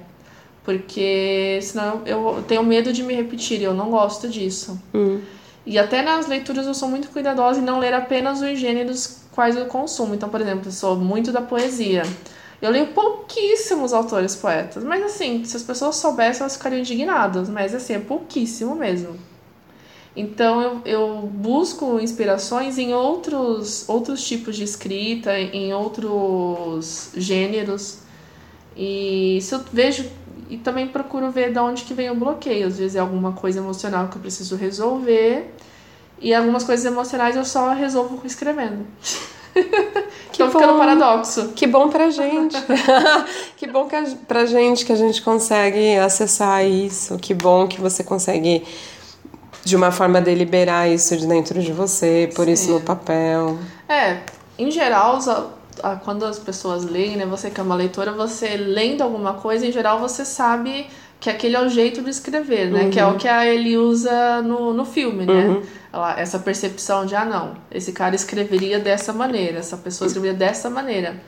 [0.64, 4.80] porque senão eu tenho medo de me repetir e eu não gosto disso.
[4.94, 5.20] Hum.
[5.64, 9.56] E até nas leituras eu sou muito cuidadosa em não ler apenas os gêneros quais
[9.56, 10.14] eu consumo.
[10.14, 12.02] Então, por exemplo, eu sou muito da poesia.
[12.60, 17.74] Eu leio pouquíssimos autores poetas, mas assim, se as pessoas soubessem, elas ficariam indignadas, mas
[17.74, 19.16] assim, é pouquíssimo mesmo.
[20.14, 28.00] Então eu, eu busco inspirações em outros, outros tipos de escrita, em outros gêneros.
[28.76, 30.10] E se eu vejo
[30.50, 32.66] e também procuro ver de onde que vem o bloqueio.
[32.66, 35.54] Às vezes é alguma coisa emocional que eu preciso resolver.
[36.20, 38.84] E algumas coisas emocionais eu só resolvo escrevendo.
[40.32, 41.48] Que então bom, fica no paradoxo.
[41.56, 42.56] Que bom pra gente.
[43.58, 47.18] que bom que a, pra gente que a gente consegue acessar isso.
[47.18, 48.64] Que bom que você consegue,
[49.64, 52.52] de uma forma, deliberar isso de dentro de você, por Sim.
[52.52, 53.58] isso no papel.
[53.88, 54.20] É,
[54.56, 55.18] em geral,
[56.04, 59.72] quando as pessoas leem, né, você que é uma leitora, você lendo alguma coisa, em
[59.72, 60.87] geral você sabe
[61.18, 62.85] que aquele é o jeito de escrever, né?
[62.85, 62.90] Uhum.
[62.90, 65.48] Que é o que a ele usa no, no filme, né?
[65.48, 65.62] Uhum.
[65.92, 70.70] Ela, essa percepção de, ah, não, esse cara escreveria dessa maneira, essa pessoa escreveria dessa
[70.70, 71.20] maneira.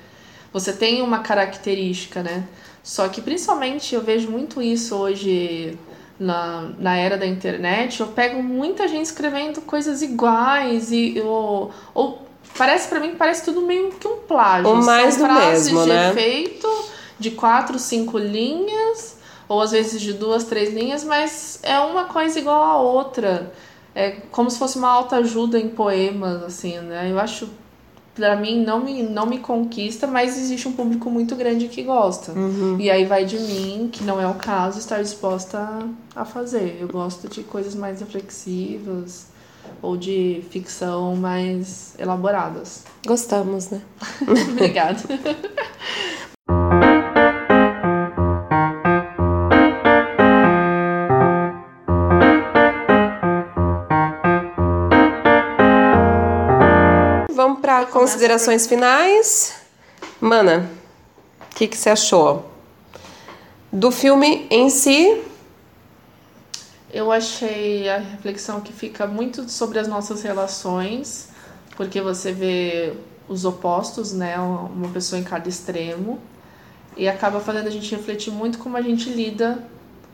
[0.51, 2.45] Você tem uma característica, né?
[2.83, 5.79] Só que principalmente eu vejo muito isso hoje
[6.19, 8.01] na, na era da internet.
[8.01, 13.63] Eu pego muita gente escrevendo coisas iguais e, ou, ou Parece para mim, parece tudo
[13.63, 14.69] meio que um plágio.
[14.69, 16.11] Ou mais São do mesmo, de né?
[16.11, 16.69] efeito
[17.23, 19.17] de quatro, cinco linhas,
[19.49, 23.53] ou às vezes de duas, três linhas, mas é uma coisa igual a outra.
[23.95, 27.11] É como se fosse uma alta ajuda em poemas, assim, né?
[27.11, 27.49] Eu acho,
[28.15, 32.33] para mim, não me, não me conquista, mas existe um público muito grande que gosta.
[32.33, 32.79] Uhum.
[32.81, 35.59] E aí vai de mim, que não é o caso, estar disposta
[36.17, 36.79] a, a fazer.
[36.81, 39.32] Eu gosto de coisas mais reflexivas
[39.81, 42.85] ou de ficção mais elaboradas.
[43.07, 43.83] Gostamos, né?
[44.53, 45.01] Obrigada.
[57.33, 59.55] Vamos para considerações finais.
[60.21, 60.71] Mana,
[61.51, 62.49] o que, que você achou?
[63.73, 65.23] Do filme em si,
[66.93, 71.29] eu achei a reflexão que fica muito sobre as nossas relações,
[71.77, 72.93] porque você vê
[73.29, 74.39] os opostos, né?
[74.39, 76.19] Uma pessoa em cada extremo.
[76.97, 79.59] E acaba fazendo a gente refletir muito como a gente lida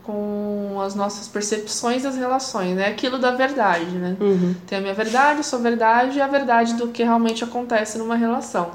[0.03, 2.87] com as nossas percepções das relações, né?
[2.87, 4.15] Aquilo da verdade, né?
[4.19, 4.55] Uhum.
[4.65, 8.71] Tem a minha verdade, sua verdade e a verdade do que realmente acontece numa relação.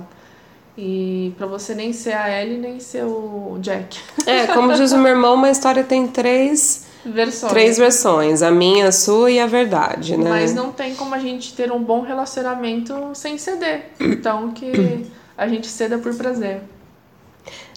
[0.76, 3.98] E para você nem ser a Ellie, nem ser o Jack.
[4.26, 7.52] É, como diz o meu irmão, uma história tem três versões.
[7.52, 10.30] Três versões, a minha, a sua e a verdade, né?
[10.30, 13.90] Mas não tem como a gente ter um bom relacionamento sem ceder.
[14.00, 16.62] Então que a gente ceda por prazer.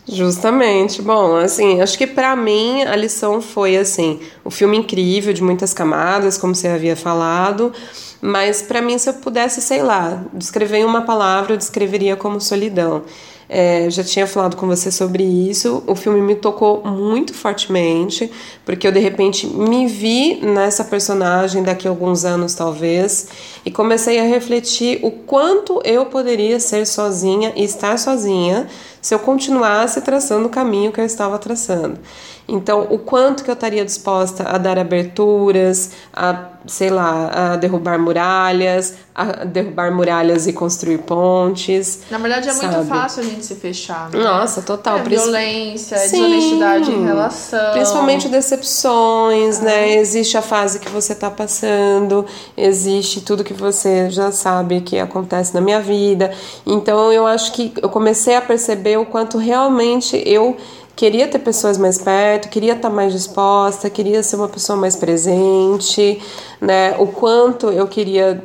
[0.08, 1.02] Justamente.
[1.02, 5.44] Bom, assim, acho que para mim a lição foi assim, o um filme incrível de
[5.44, 7.74] muitas camadas, como você havia falado,
[8.22, 12.40] mas para mim se eu pudesse, sei lá, descrever em uma palavra, eu descreveria como
[12.40, 13.04] solidão.
[13.50, 15.84] É, já tinha falado com você sobre isso.
[15.88, 18.30] O filme me tocou muito fortemente,
[18.66, 23.28] porque eu de repente me vi nessa personagem daqui a alguns anos, talvez,
[23.66, 28.68] e comecei a refletir o quanto eu poderia ser sozinha e estar sozinha
[29.08, 31.98] se eu continuasse traçando o caminho que eu estava traçando.
[32.46, 38.00] Então, o quanto que eu estaria disposta a dar aberturas, a, sei lá, a derrubar
[38.00, 42.02] muralhas, a derrubar muralhas e construir pontes.
[42.12, 42.76] Na verdade, é sabe?
[42.76, 44.12] muito fácil a gente se fechar.
[44.12, 44.24] Né?
[44.24, 45.00] Nossa, total.
[45.00, 46.22] É, violência, Sim.
[46.22, 47.74] desonestidade em relação.
[47.74, 49.74] Principalmente decepções, né?
[49.74, 49.96] é.
[49.96, 49.98] né?
[49.98, 55.54] Existe a fase que você está passando, existe tudo que você já sabe que acontece
[55.54, 56.32] na minha vida.
[56.66, 60.58] Então, eu acho que eu comecei a perceber o quanto realmente eu
[60.96, 66.20] queria ter pessoas mais perto, queria estar mais disposta, queria ser uma pessoa mais presente,
[66.60, 66.96] né?
[66.98, 68.44] O quanto eu queria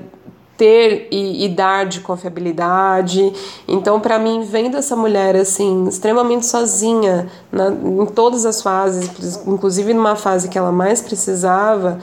[0.57, 3.33] ter e, e dar de confiabilidade.
[3.67, 9.11] Então, para mim, vendo essa mulher assim, extremamente sozinha na, em todas as fases,
[9.47, 11.99] inclusive numa fase que ela mais precisava,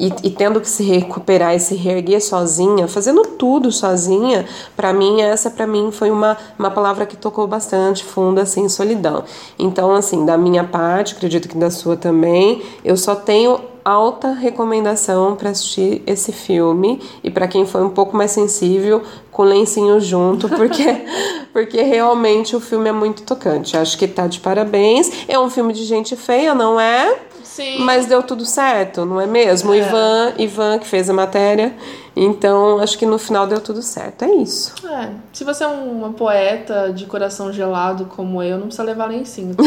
[0.00, 5.20] e, e, tendo que se recuperar e se reerguer sozinha, fazendo tudo sozinha, para mim
[5.20, 9.24] essa para mim foi uma, uma palavra que tocou bastante fundo assim, solidão.
[9.58, 15.36] Então assim, da minha parte, acredito que da sua também, eu só tenho alta recomendação
[15.36, 20.48] para assistir esse filme e para quem foi um pouco mais sensível com lencinho junto,
[20.48, 20.84] porque
[21.52, 23.76] porque realmente o filme é muito tocante.
[23.76, 25.10] Acho que tá de parabéns.
[25.28, 27.18] É um filme de gente feia, não é?
[27.50, 27.80] Sim.
[27.80, 29.74] Mas deu tudo certo, não é mesmo?
[29.74, 29.78] É.
[29.78, 31.74] Ivan, Ivan que fez a matéria.
[32.14, 34.24] Então, acho que no final deu tudo certo.
[34.24, 34.72] É isso.
[34.86, 35.10] É.
[35.32, 39.56] Se você é uma poeta de coração gelado como eu, não precisa levar lencinho.
[39.56, 39.64] Tá?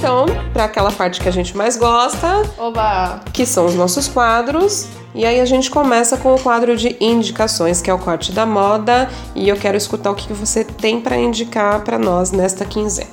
[0.03, 3.21] então para aquela parte que a gente mais gosta, Oba.
[3.31, 4.87] que são os nossos quadros.
[5.15, 8.45] E aí a gente começa com o quadro de indicações, que é o corte da
[8.45, 13.11] moda, e eu quero escutar o que você tem para indicar para nós nesta quinzena.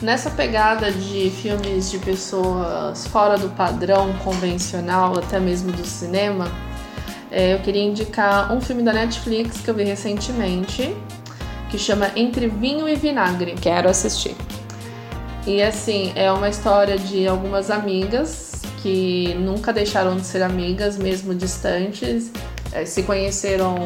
[0.00, 6.50] Nessa pegada de filmes de pessoas fora do padrão convencional, até mesmo do cinema,
[7.30, 10.96] é, eu queria indicar um filme da Netflix que eu vi recentemente,
[11.70, 13.54] que chama Entre Vinho e Vinagre.
[13.60, 14.34] Quero assistir.
[15.46, 18.52] E assim, é uma história de algumas amigas
[18.82, 22.30] que nunca deixaram de ser amigas, mesmo distantes.
[22.72, 23.76] É, se conheceram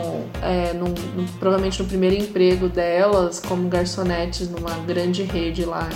[0.43, 5.89] é, num, num, provavelmente no primeiro emprego delas, como garçonetes numa grande rede lá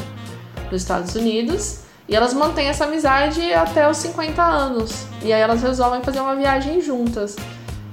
[0.70, 1.80] nos Estados Unidos.
[2.08, 5.06] E elas mantêm essa amizade até os 50 anos.
[5.22, 7.36] E aí elas resolvem fazer uma viagem juntas.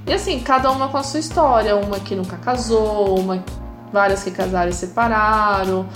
[0.06, 1.76] E assim, cada uma com a sua história.
[1.76, 3.44] Uma que nunca casou, uma,
[3.92, 5.86] várias que casaram e separaram,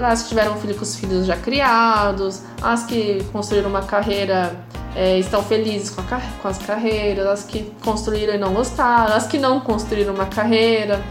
[0.00, 4.54] as que tiveram filho com os filhos já criados, as que construíram uma carreira
[4.94, 9.26] é, estão felizes com, a, com, as carreiras, as que construíram e não gostaram, as
[9.26, 11.02] que não construíram uma carreira.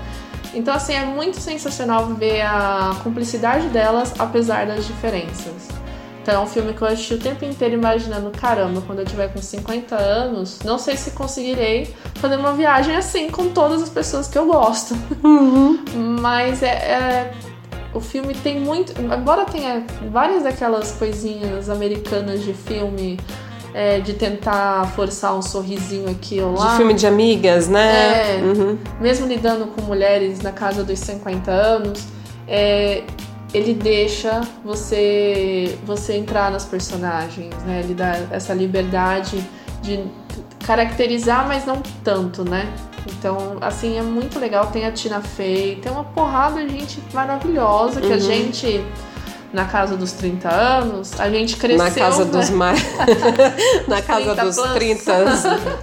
[0.54, 5.70] Então, assim, é muito sensacional ver a cumplicidade delas, apesar das diferenças.
[6.22, 9.30] Então, é um filme que eu assisti o tempo inteiro imaginando: caramba, quando eu tiver
[9.30, 14.28] com 50 anos, não sei se conseguirei fazer uma viagem assim com todas as pessoas
[14.28, 14.96] que eu gosto.
[15.24, 15.84] Uhum.
[16.22, 17.34] Mas é, é
[17.94, 18.94] o filme tem muito.
[19.00, 23.20] Embora tenha várias daquelas coisinhas americanas de filme.
[23.74, 26.72] É, de tentar forçar um sorrisinho aqui ou lá.
[26.72, 28.36] De filme de amigas, né?
[28.36, 28.78] É, uhum.
[29.00, 32.04] Mesmo lidando com mulheres na casa dos 50 anos,
[32.50, 33.02] é,
[33.54, 37.82] ele deixa você você entrar nas personagens, né?
[37.82, 39.42] Ele dá essa liberdade
[39.82, 40.04] de
[40.66, 42.72] caracterizar, mas não tanto, né?
[43.08, 44.68] Então, assim, é muito legal.
[44.68, 48.14] Tem a Tina Fey, tem uma porrada de gente maravilhosa que uhum.
[48.14, 48.84] a gente
[49.54, 51.86] na casa dos 30 anos, a gente cresceu.
[51.86, 52.32] Na casa né?
[52.32, 52.82] dos mais.
[53.88, 55.14] na casa dos 30,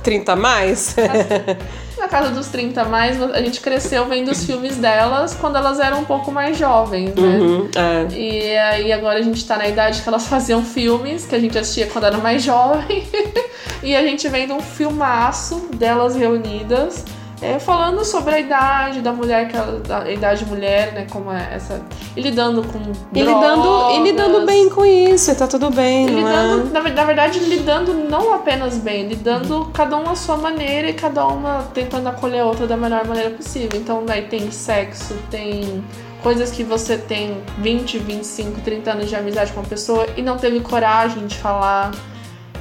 [0.02, 0.96] 30 mais?
[1.98, 6.00] na casa dos 30 mais, a gente cresceu vendo os filmes delas quando elas eram
[6.00, 7.38] um pouco mais jovens, né?
[7.38, 8.14] Uhum, é.
[8.14, 11.58] E aí agora a gente tá na idade que elas faziam filmes que a gente
[11.58, 13.06] assistia quando era mais jovem.
[13.82, 17.04] e a gente vendo um filmaço delas reunidas
[17.40, 21.06] é, falando sobre a idade da mulher, que ela, a idade mulher, né?
[21.10, 21.80] Como é essa.
[22.16, 22.78] E lidando com.
[23.14, 26.80] E lidando, e lidando bem com isso, tá tudo bem, e não lidando, é?
[26.80, 31.26] na, na verdade, lidando não apenas bem, lidando cada uma à sua maneira e cada
[31.28, 33.78] uma tentando acolher a outra da melhor maneira possível.
[33.80, 35.84] Então, daí tem sexo, tem
[36.22, 40.36] coisas que você tem 20, 25, 30 anos de amizade com uma pessoa e não
[40.36, 41.92] teve coragem de falar.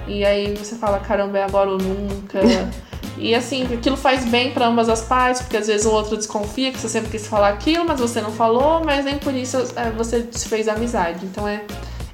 [0.08, 2.40] E aí você fala, caramba, é agora ou nunca.
[3.18, 6.72] E assim, aquilo faz bem para ambas as partes, porque às vezes o outro desconfia
[6.72, 9.90] que você sempre quis falar aquilo, mas você não falou, mas nem por isso é,
[9.92, 11.26] você desfez a amizade.
[11.26, 11.64] Então é,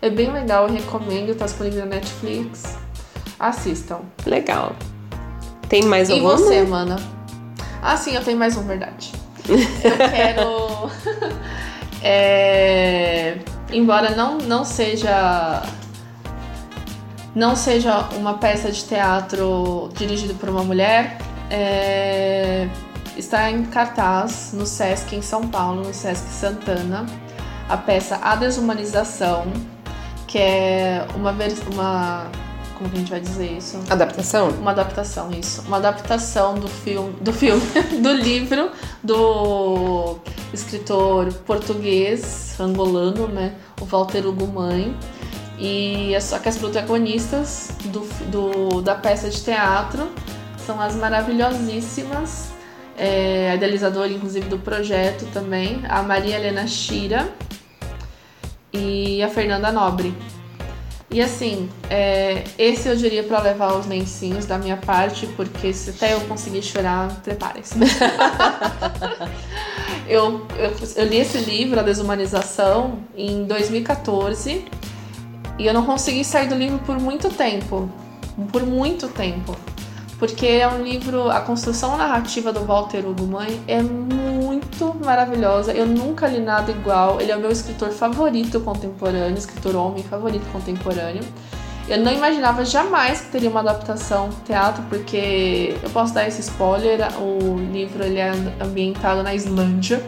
[0.02, 2.78] é bem legal, eu recomendo, tá disponível na Netflix.
[3.40, 4.00] Assistam.
[4.26, 4.76] Legal.
[5.68, 6.38] Tem mais E alguma?
[6.38, 6.96] você, mana?
[7.82, 9.12] Ah, sim, eu tenho mais um, verdade.
[9.46, 10.90] Eu quero.
[12.02, 13.38] é,
[13.72, 15.62] embora não, não seja.
[17.36, 21.18] Não seja uma peça de teatro dirigida por uma mulher,
[21.50, 22.68] é,
[23.18, 27.06] está em cartaz no Sesc em São Paulo, no Sesc Santana,
[27.68, 29.52] a peça A Desumanização,
[30.28, 31.36] que é uma,
[31.72, 32.32] uma
[32.76, 33.80] como que a gente vai dizer isso?
[33.90, 34.50] Adaptação?
[34.50, 35.62] Uma adaptação, isso.
[35.62, 37.62] Uma adaptação do filme, do filme,
[38.02, 38.72] do livro
[39.02, 40.18] do
[40.54, 43.56] escritor português, angolano, né?
[43.80, 44.96] O Walter Hugo Mãe.
[45.58, 48.00] E é só que as protagonistas do,
[48.32, 50.10] do- da peça de teatro
[50.66, 52.50] são as maravilhosíssimas,
[52.98, 57.30] é, a idealizadora, inclusive, do projeto também, a Maria Helena Shira
[58.72, 60.14] e a Fernanda Nobre.
[61.12, 65.92] E assim, é, esse eu diria pra levar os lencinhos da minha parte, porque se
[65.92, 67.76] até eu conseguir chorar, preparem-se.
[70.08, 74.66] eu, eu, eu li esse livro, A Desumanização, em 2014
[75.58, 77.90] e eu não consegui sair do livro por muito tempo.
[78.52, 79.56] Por muito tempo.
[80.18, 85.74] Porque é um livro, a construção narrativa do Walter Hugo Mãe é muito maravilhosa.
[85.74, 87.20] Eu nunca li nada igual.
[87.20, 91.24] Ele é o meu escritor favorito contemporâneo, escritor homem favorito contemporâneo.
[91.88, 97.02] Eu não imaginava jamais que teria uma adaptação teatro, porque eu posso dar esse spoiler,
[97.20, 98.32] o livro ele é
[98.62, 100.02] ambientado na Islândia.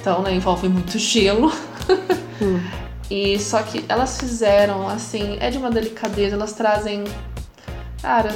[0.00, 1.52] Então, né, envolve muito gelo.
[3.10, 7.04] E só que elas fizeram, assim, é de uma delicadeza, elas trazem.
[8.02, 8.34] Cara,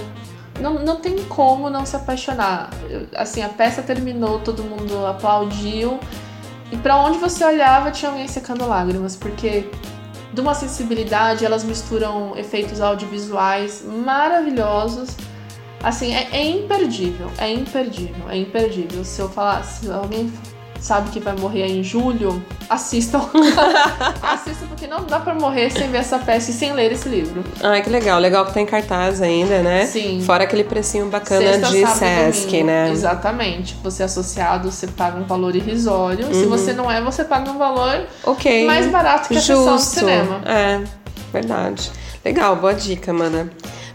[0.60, 2.70] não, não tem como não se apaixonar.
[3.16, 5.98] Assim, a peça terminou, todo mundo aplaudiu.
[6.70, 9.68] E pra onde você olhava tinha alguém secando lágrimas, porque
[10.32, 15.16] de uma sensibilidade, elas misturam efeitos audiovisuais maravilhosos.
[15.82, 19.04] Assim, é, é imperdível, é imperdível, é imperdível.
[19.04, 20.32] Se eu falar, se alguém
[20.80, 23.20] sabe que vai morrer em julho, assistam.
[24.22, 27.44] assistam, porque não dá pra morrer sem ver essa peça e sem ler esse livro.
[27.62, 28.18] Ai, que legal.
[28.18, 29.86] Legal que tá em cartaz ainda, né?
[29.86, 30.22] Sim.
[30.24, 32.66] Fora aquele precinho bacana Sexta, de sábado Sesc, domingo.
[32.66, 32.90] né?
[32.90, 33.76] Exatamente.
[33.82, 36.26] Você é associado, você paga um valor irrisório.
[36.34, 36.48] Se Uhum.
[36.48, 38.66] você não é, você paga um valor Ok.
[38.66, 39.56] mais barato que a Justo.
[39.62, 40.40] sessão de cinema.
[40.46, 40.80] É,
[41.32, 41.90] verdade.
[42.24, 43.50] Legal, boa dica, mana.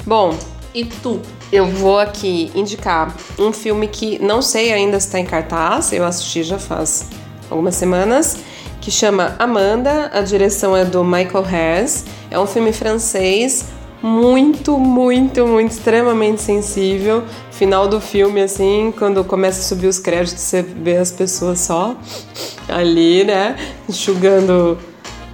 [0.05, 0.35] Bom,
[0.73, 1.21] E tu?
[1.55, 6.03] Eu vou aqui indicar um filme que não sei ainda se tá em cartaz, eu
[6.03, 7.07] assisti já faz
[7.49, 8.37] algumas semanas,
[8.81, 12.05] que chama Amanda, a direção é do Michael Hess.
[12.29, 13.65] É um filme francês
[14.01, 17.23] muito, muito, muito extremamente sensível.
[17.51, 21.95] Final do filme, assim, quando começa a subir os créditos, você vê as pessoas só
[22.67, 23.55] ali, né,
[23.89, 24.77] enxugando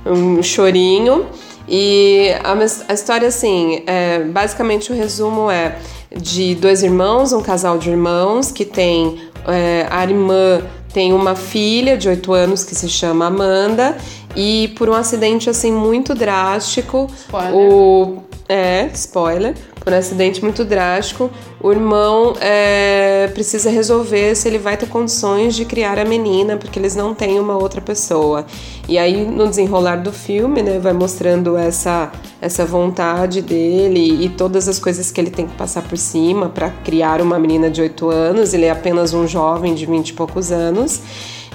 [0.06, 1.26] um chorinho.
[1.68, 2.54] E a,
[2.90, 5.78] a história, assim, é, basicamente o resumo é
[6.16, 10.62] de dois irmãos, um casal de irmãos que tem é, a irmã
[10.94, 13.98] tem uma filha de 8 anos que se chama Amanda
[14.36, 17.56] e por um acidente assim muito drástico, Spoiler.
[17.56, 21.30] o é spoiler, por um acidente muito drástico,
[21.60, 26.78] o irmão é, precisa resolver se ele vai ter condições de criar a menina, porque
[26.78, 28.46] eles não têm uma outra pessoa.
[28.88, 34.68] E aí, no desenrolar do filme, né, vai mostrando essa, essa vontade dele e todas
[34.68, 38.08] as coisas que ele tem que passar por cima para criar uma menina de 8
[38.10, 38.54] anos.
[38.54, 41.02] Ele é apenas um jovem de 20 e poucos anos.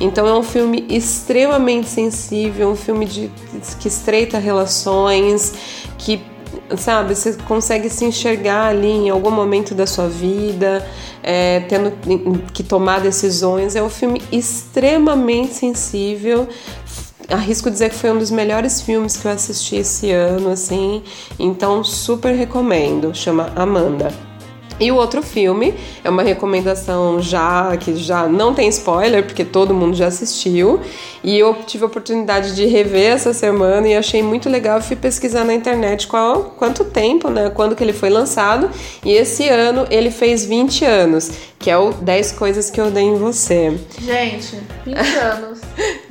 [0.00, 3.30] Então é um filme extremamente sensível, um filme de,
[3.80, 5.54] que estreita relações,
[5.96, 6.20] que
[6.76, 10.86] sabe, você consegue se enxergar ali em algum momento da sua vida,
[11.22, 11.92] é, tendo
[12.52, 13.76] que tomar decisões.
[13.76, 16.48] É um filme extremamente sensível.
[17.28, 21.02] Arrisco dizer que foi um dos melhores filmes que eu assisti esse ano, assim.
[21.38, 23.14] Então, super recomendo.
[23.14, 24.12] Chama Amanda.
[24.78, 29.72] E o outro filme é uma recomendação já que já não tem spoiler, porque todo
[29.72, 30.80] mundo já assistiu,
[31.26, 34.76] E eu tive a oportunidade de rever essa semana e achei muito legal.
[34.76, 37.50] Eu fui pesquisar na internet qual, quanto tempo, né?
[37.52, 38.70] Quando que ele foi lançado.
[39.04, 43.16] E esse ano ele fez 20 anos, que é o 10 coisas que eu odeio
[43.16, 43.76] em você.
[44.00, 44.56] Gente,
[44.86, 45.58] 20 anos.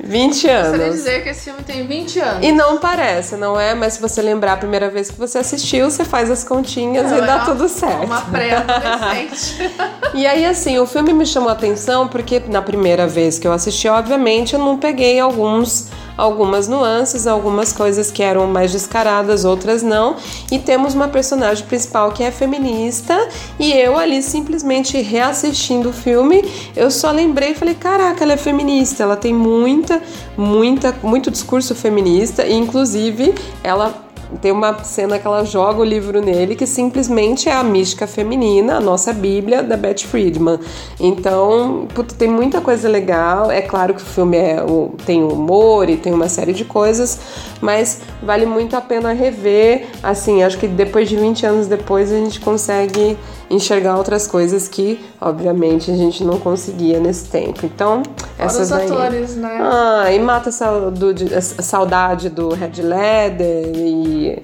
[0.04, 0.68] 20 anos.
[0.68, 2.46] Gostaria de dizer que esse filme tem 20 anos.
[2.46, 3.74] E não parece, não é?
[3.74, 7.16] Mas se você lembrar a primeira vez que você assistiu, você faz as continhas Não,
[7.16, 8.04] e é dá uma- tudo certo.
[8.04, 9.70] Uma pré-adolescente.
[10.14, 13.52] E aí, assim, o filme me chamou a atenção porque na primeira vez que eu
[13.52, 19.82] assisti, obviamente, eu não peguei alguns, algumas nuances, algumas coisas que eram mais descaradas, outras
[19.82, 20.16] não.
[20.50, 23.28] E temos uma personagem principal que é feminista.
[23.58, 26.44] E eu ali simplesmente reassistindo o filme,
[26.74, 30.02] eu só lembrei e falei, caraca, ela é feminista, ela tem muita,
[30.36, 32.44] muita, muito discurso feminista.
[32.44, 34.05] E inclusive ela
[34.40, 38.76] tem uma cena que ela joga o livro nele que simplesmente é a mística feminina,
[38.76, 40.58] a nossa Bíblia da Beth Friedman.
[40.98, 43.50] Então, puta, tem muita coisa legal.
[43.50, 44.56] É claro que o filme é,
[45.04, 47.18] tem humor e tem uma série de coisas,
[47.60, 49.86] mas vale muito a pena rever.
[50.02, 53.16] Assim, acho que depois de 20 anos depois a gente consegue
[53.50, 57.64] enxergar outras coisas que, obviamente, a gente não conseguia nesse tempo.
[57.64, 58.90] Então, Fora essas os daí.
[58.90, 59.58] atores, né?
[59.60, 64.42] Ah, e mata a saudade, a saudade do Red Leather e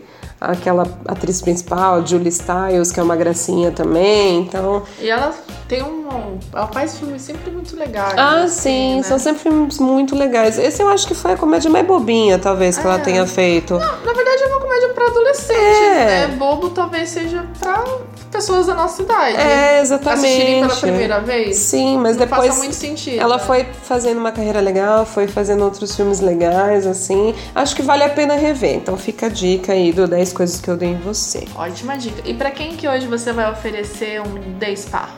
[0.51, 4.41] aquela atriz principal, Julie Stiles, que é uma gracinha também.
[4.41, 5.33] Então, E ela
[5.69, 6.39] tem um.
[6.53, 8.15] Ela faz filmes sempre muito legais.
[8.17, 9.03] ah, assim, sim, né?
[9.03, 10.59] são sempre filmes muito legais.
[10.59, 12.99] Esse eu acho que foi a comédia mais bobinha, talvez, que ela É.
[12.99, 13.75] tenha feito.
[13.75, 16.05] Na verdade é uma comédia pra adolescentes, É.
[16.29, 16.37] né?
[16.39, 17.83] Bobo talvez seja pra
[18.31, 19.37] pessoas da nossa idade.
[19.37, 20.81] É, Assistirem pela exatamente.
[20.81, 21.57] primeira vez.
[21.57, 23.21] Sim, mas não depois faça muito sentido.
[23.21, 23.43] Ela né?
[23.45, 27.35] foi fazendo uma carreira legal, foi fazendo outros filmes legais, assim.
[27.55, 28.75] Acho que vale a pena rever.
[28.77, 31.45] Então fica a dica aí do 10 coisas que eu dei em você.
[31.55, 32.23] Ótima dica.
[32.25, 35.09] E pra quem que hoje você vai oferecer um day spa?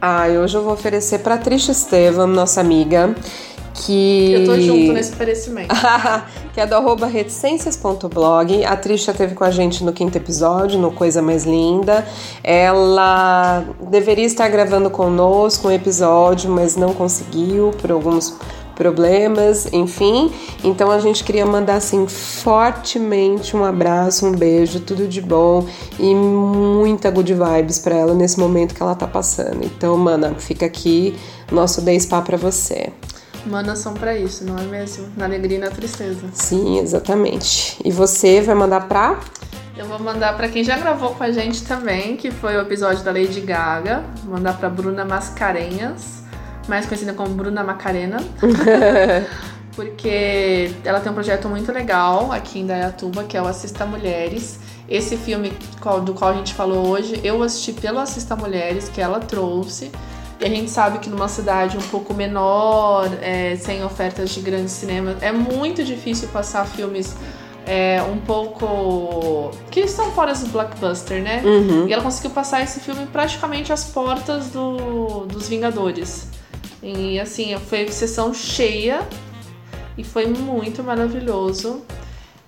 [0.00, 3.14] Ah, hoje eu vou oferecer pra Trisha Estevam, nossa amiga,
[3.74, 4.32] que.
[4.32, 5.74] Eu tô junto nesse oferecimento.
[6.54, 8.64] que é do arroba reticências.blog.
[8.64, 12.06] A Trisha teve com a gente no quinto episódio, no Coisa Mais Linda.
[12.42, 18.36] Ela deveria estar gravando conosco um episódio, mas não conseguiu por alguns
[18.80, 20.32] problemas, enfim.
[20.64, 25.66] Então a gente queria mandar assim fortemente um abraço, um beijo, tudo de bom
[25.98, 29.62] e muita good vibes pra ela nesse momento que ela tá passando.
[29.62, 31.14] Então, mana, fica aqui
[31.52, 32.90] nosso Day Spa pra você.
[33.44, 35.08] Manas são pra isso, não é mesmo?
[35.14, 36.22] Na alegria e na tristeza.
[36.32, 37.76] Sim, exatamente.
[37.84, 39.20] E você vai mandar pra?
[39.76, 43.04] Eu vou mandar pra quem já gravou com a gente também, que foi o episódio
[43.04, 44.04] da Lady Gaga.
[44.24, 46.19] Vou mandar pra Bruna Mascarenhas,
[46.70, 48.18] mais conhecida como Bruna Macarena.
[49.76, 54.58] porque ela tem um projeto muito legal aqui em Dayatuba, que é o Assista Mulheres.
[54.88, 55.52] Esse filme
[56.04, 59.90] do qual a gente falou hoje, eu assisti pelo Assista Mulheres, que ela trouxe.
[60.40, 64.72] E a gente sabe que numa cidade um pouco menor, é, sem ofertas de grandes
[64.72, 67.14] cinemas, é muito difícil passar filmes
[67.66, 69.50] é, um pouco.
[69.70, 71.42] que são fora do blockbuster, né?
[71.44, 71.86] Uhum.
[71.86, 76.26] E ela conseguiu passar esse filme praticamente às portas do, dos Vingadores.
[76.82, 79.00] E assim, foi sessão cheia
[79.98, 81.82] e foi muito maravilhoso.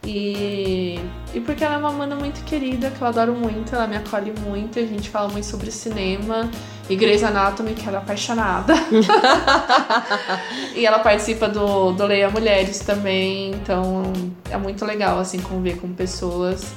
[0.05, 0.99] E,
[1.33, 4.33] e porque ela é uma mana muito querida, que eu adoro muito, ela me acolhe
[4.41, 6.51] muito, a gente fala muito sobre cinema
[6.91, 8.74] e Anatomy, que ela é apaixonada.
[10.74, 14.03] e ela participa do, do Leia Mulheres também, então
[14.51, 16.72] é muito legal assim conviver com pessoas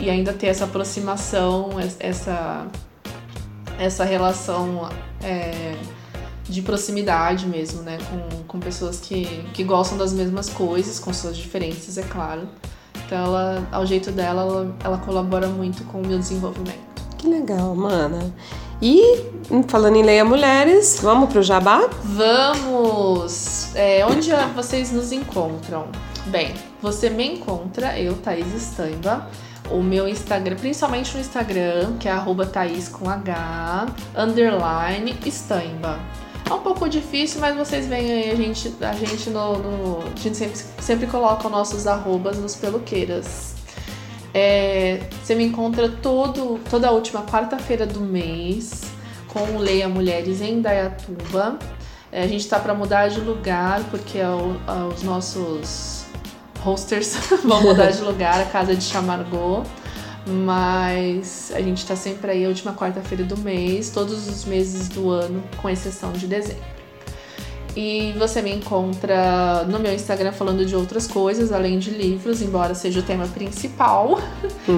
[0.00, 2.66] e ainda ter essa aproximação, es- essa,
[3.78, 4.88] essa relação
[5.22, 5.76] é,
[6.48, 7.98] de proximidade mesmo, né?
[8.10, 12.48] Com, com pessoas que, que gostam das mesmas coisas, com suas diferenças, é claro.
[13.06, 16.78] Então, ela, ao jeito dela, ela, ela colabora muito com o meu desenvolvimento.
[17.18, 18.34] Que legal, mana.
[18.82, 19.24] E
[19.68, 21.88] falando em Leia Mulheres, vamos pro Jabá?
[22.02, 23.74] Vamos!
[23.74, 25.86] É, onde vocês nos encontram?
[26.26, 29.28] Bem, você me encontra, eu, Thaís Estampa.
[29.70, 35.98] O meu Instagram, principalmente no Instagram, que é arroba Thaís com H, underline Estampa.
[36.48, 39.58] É um pouco difícil, mas vocês veem aí a gente, a gente no.
[39.58, 43.54] no- a gente sempre, sempre coloca os nossos arrobas nos peluqueiras.
[44.32, 48.82] É, você me encontra todo, toda a última quarta-feira do mês
[49.28, 51.58] com o Leia Mulheres em Dayatuba.
[52.12, 56.04] É, a gente tá para mudar de lugar porque é a- os nossos
[56.60, 59.62] hosters vão mudar de lugar, a casa de Chamargô.
[60.26, 65.10] Mas a gente tá sempre aí a última quarta-feira do mês, todos os meses do
[65.10, 66.74] ano, com exceção de dezembro.
[67.76, 72.74] E você me encontra no meu Instagram falando de outras coisas, além de livros, embora
[72.74, 74.18] seja o tema principal.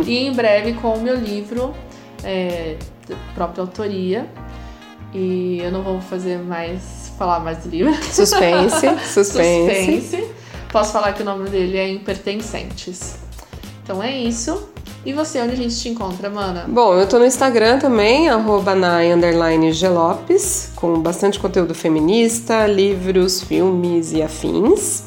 [0.06, 1.74] E em breve com o meu livro,
[2.24, 2.76] é,
[3.34, 4.26] própria autoria.
[5.12, 7.94] E eu não vou fazer mais falar mais do livro.
[8.02, 10.00] Suspense, suspense.
[10.00, 10.30] suspense.
[10.72, 13.18] Posso falar que o nome dele é Impertencentes.
[13.82, 14.68] Então é isso.
[15.06, 16.64] E você, onde a gente te encontra, mana?
[16.66, 18.74] Bom, eu tô no Instagram também, arroba
[19.70, 25.04] Gelopes, com bastante conteúdo feminista, livros, filmes e afins,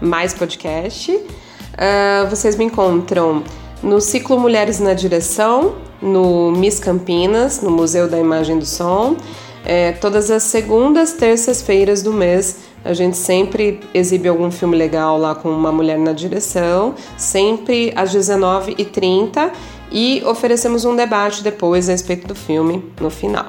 [0.00, 1.10] mais podcast.
[1.10, 3.42] Uh, vocês me encontram
[3.82, 9.16] no ciclo Mulheres na Direção, no Miss Campinas, no Museu da Imagem do Som.
[9.64, 15.34] É, todas as segundas, terças-feiras do mês, a gente sempre exibe algum filme legal lá
[15.34, 19.52] com uma mulher na direção, sempre às 19h30
[19.90, 23.46] e oferecemos um debate depois a respeito do filme no final.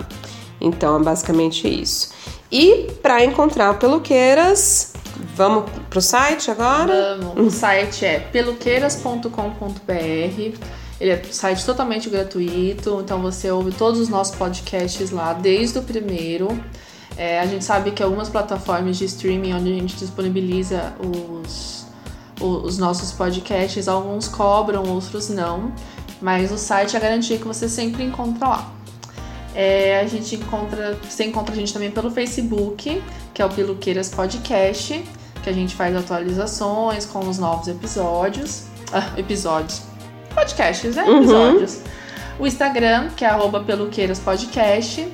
[0.60, 2.12] Então é basicamente isso.
[2.52, 4.94] E para encontrar o Peluqueiras,
[5.36, 7.18] vamos pro site agora?
[7.20, 7.48] Vamos.
[7.48, 10.74] O site é peluqueiras.com.br.
[11.02, 15.80] Ele é um site totalmente gratuito, então você ouve todos os nossos podcasts lá, desde
[15.80, 16.48] o primeiro.
[17.18, 21.86] É, a gente sabe que algumas plataformas de streaming onde a gente disponibiliza os,
[22.42, 25.72] os nossos podcasts, alguns cobram, outros não.
[26.22, 28.72] Mas o site é a garantia que você sempre encontra lá.
[29.54, 33.04] É, a gente encontra, você encontra a gente também pelo Facebook,
[33.34, 35.04] que é o Peluqueiras Podcast,
[35.44, 38.64] que a gente faz atualizações com os novos episódios.
[38.92, 39.82] Ah, episódios
[40.34, 41.04] podcasts, né?
[41.04, 41.18] Uhum.
[41.18, 41.82] Episódios.
[42.40, 45.08] O Instagram, que é arroba peluqueiraspodcast,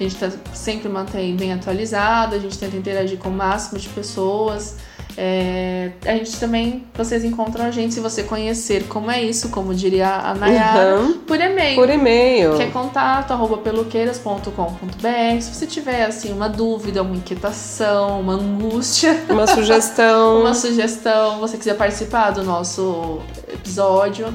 [0.00, 3.78] que a gente tá, sempre mantém bem atualizado, a gente tenta interagir com o máximo
[3.78, 4.76] de pessoas.
[5.16, 9.74] É, a gente também, vocês encontram a gente se você conhecer como é isso, como
[9.74, 11.18] diria a Nayara, uhum.
[11.18, 11.76] por e-mail.
[11.76, 12.56] Por e-mail.
[12.56, 15.40] Que é contato arroba peluqueiras.com.br.
[15.40, 21.58] Se você tiver assim uma dúvida, uma inquietação, uma angústia, uma sugestão, uma sugestão, você
[21.58, 23.18] quiser participar do nosso
[23.52, 24.32] episódio,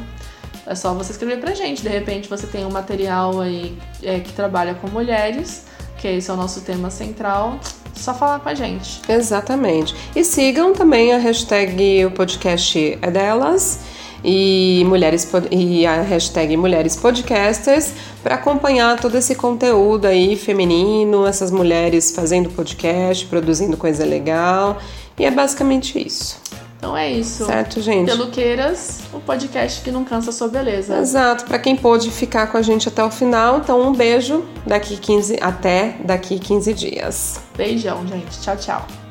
[0.65, 1.81] é só você escrever pra gente.
[1.81, 5.63] De repente você tem um material aí é, que trabalha com mulheres,
[5.97, 7.59] que esse é o nosso tema central.
[7.93, 9.01] Só falar com a gente.
[9.07, 9.95] Exatamente.
[10.15, 13.79] E sigam também a hashtag o podcast é delas
[14.23, 17.93] e mulheres e a hashtag mulheres podcasters
[18.23, 24.79] para acompanhar todo esse conteúdo aí feminino, essas mulheres fazendo podcast, produzindo coisa legal.
[25.17, 26.41] E é basicamente isso.
[26.85, 27.45] Então é isso.
[27.47, 28.05] Certo, gente.
[28.05, 30.99] Peluqueiras, o podcast que não cansa a sua beleza.
[30.99, 31.45] Exato.
[31.45, 35.39] Para quem pôde ficar com a gente até o final, então um beijo daqui 15
[35.41, 37.39] até daqui 15 dias.
[37.57, 38.39] Beijão, gente.
[38.39, 39.04] Tchau, tchau.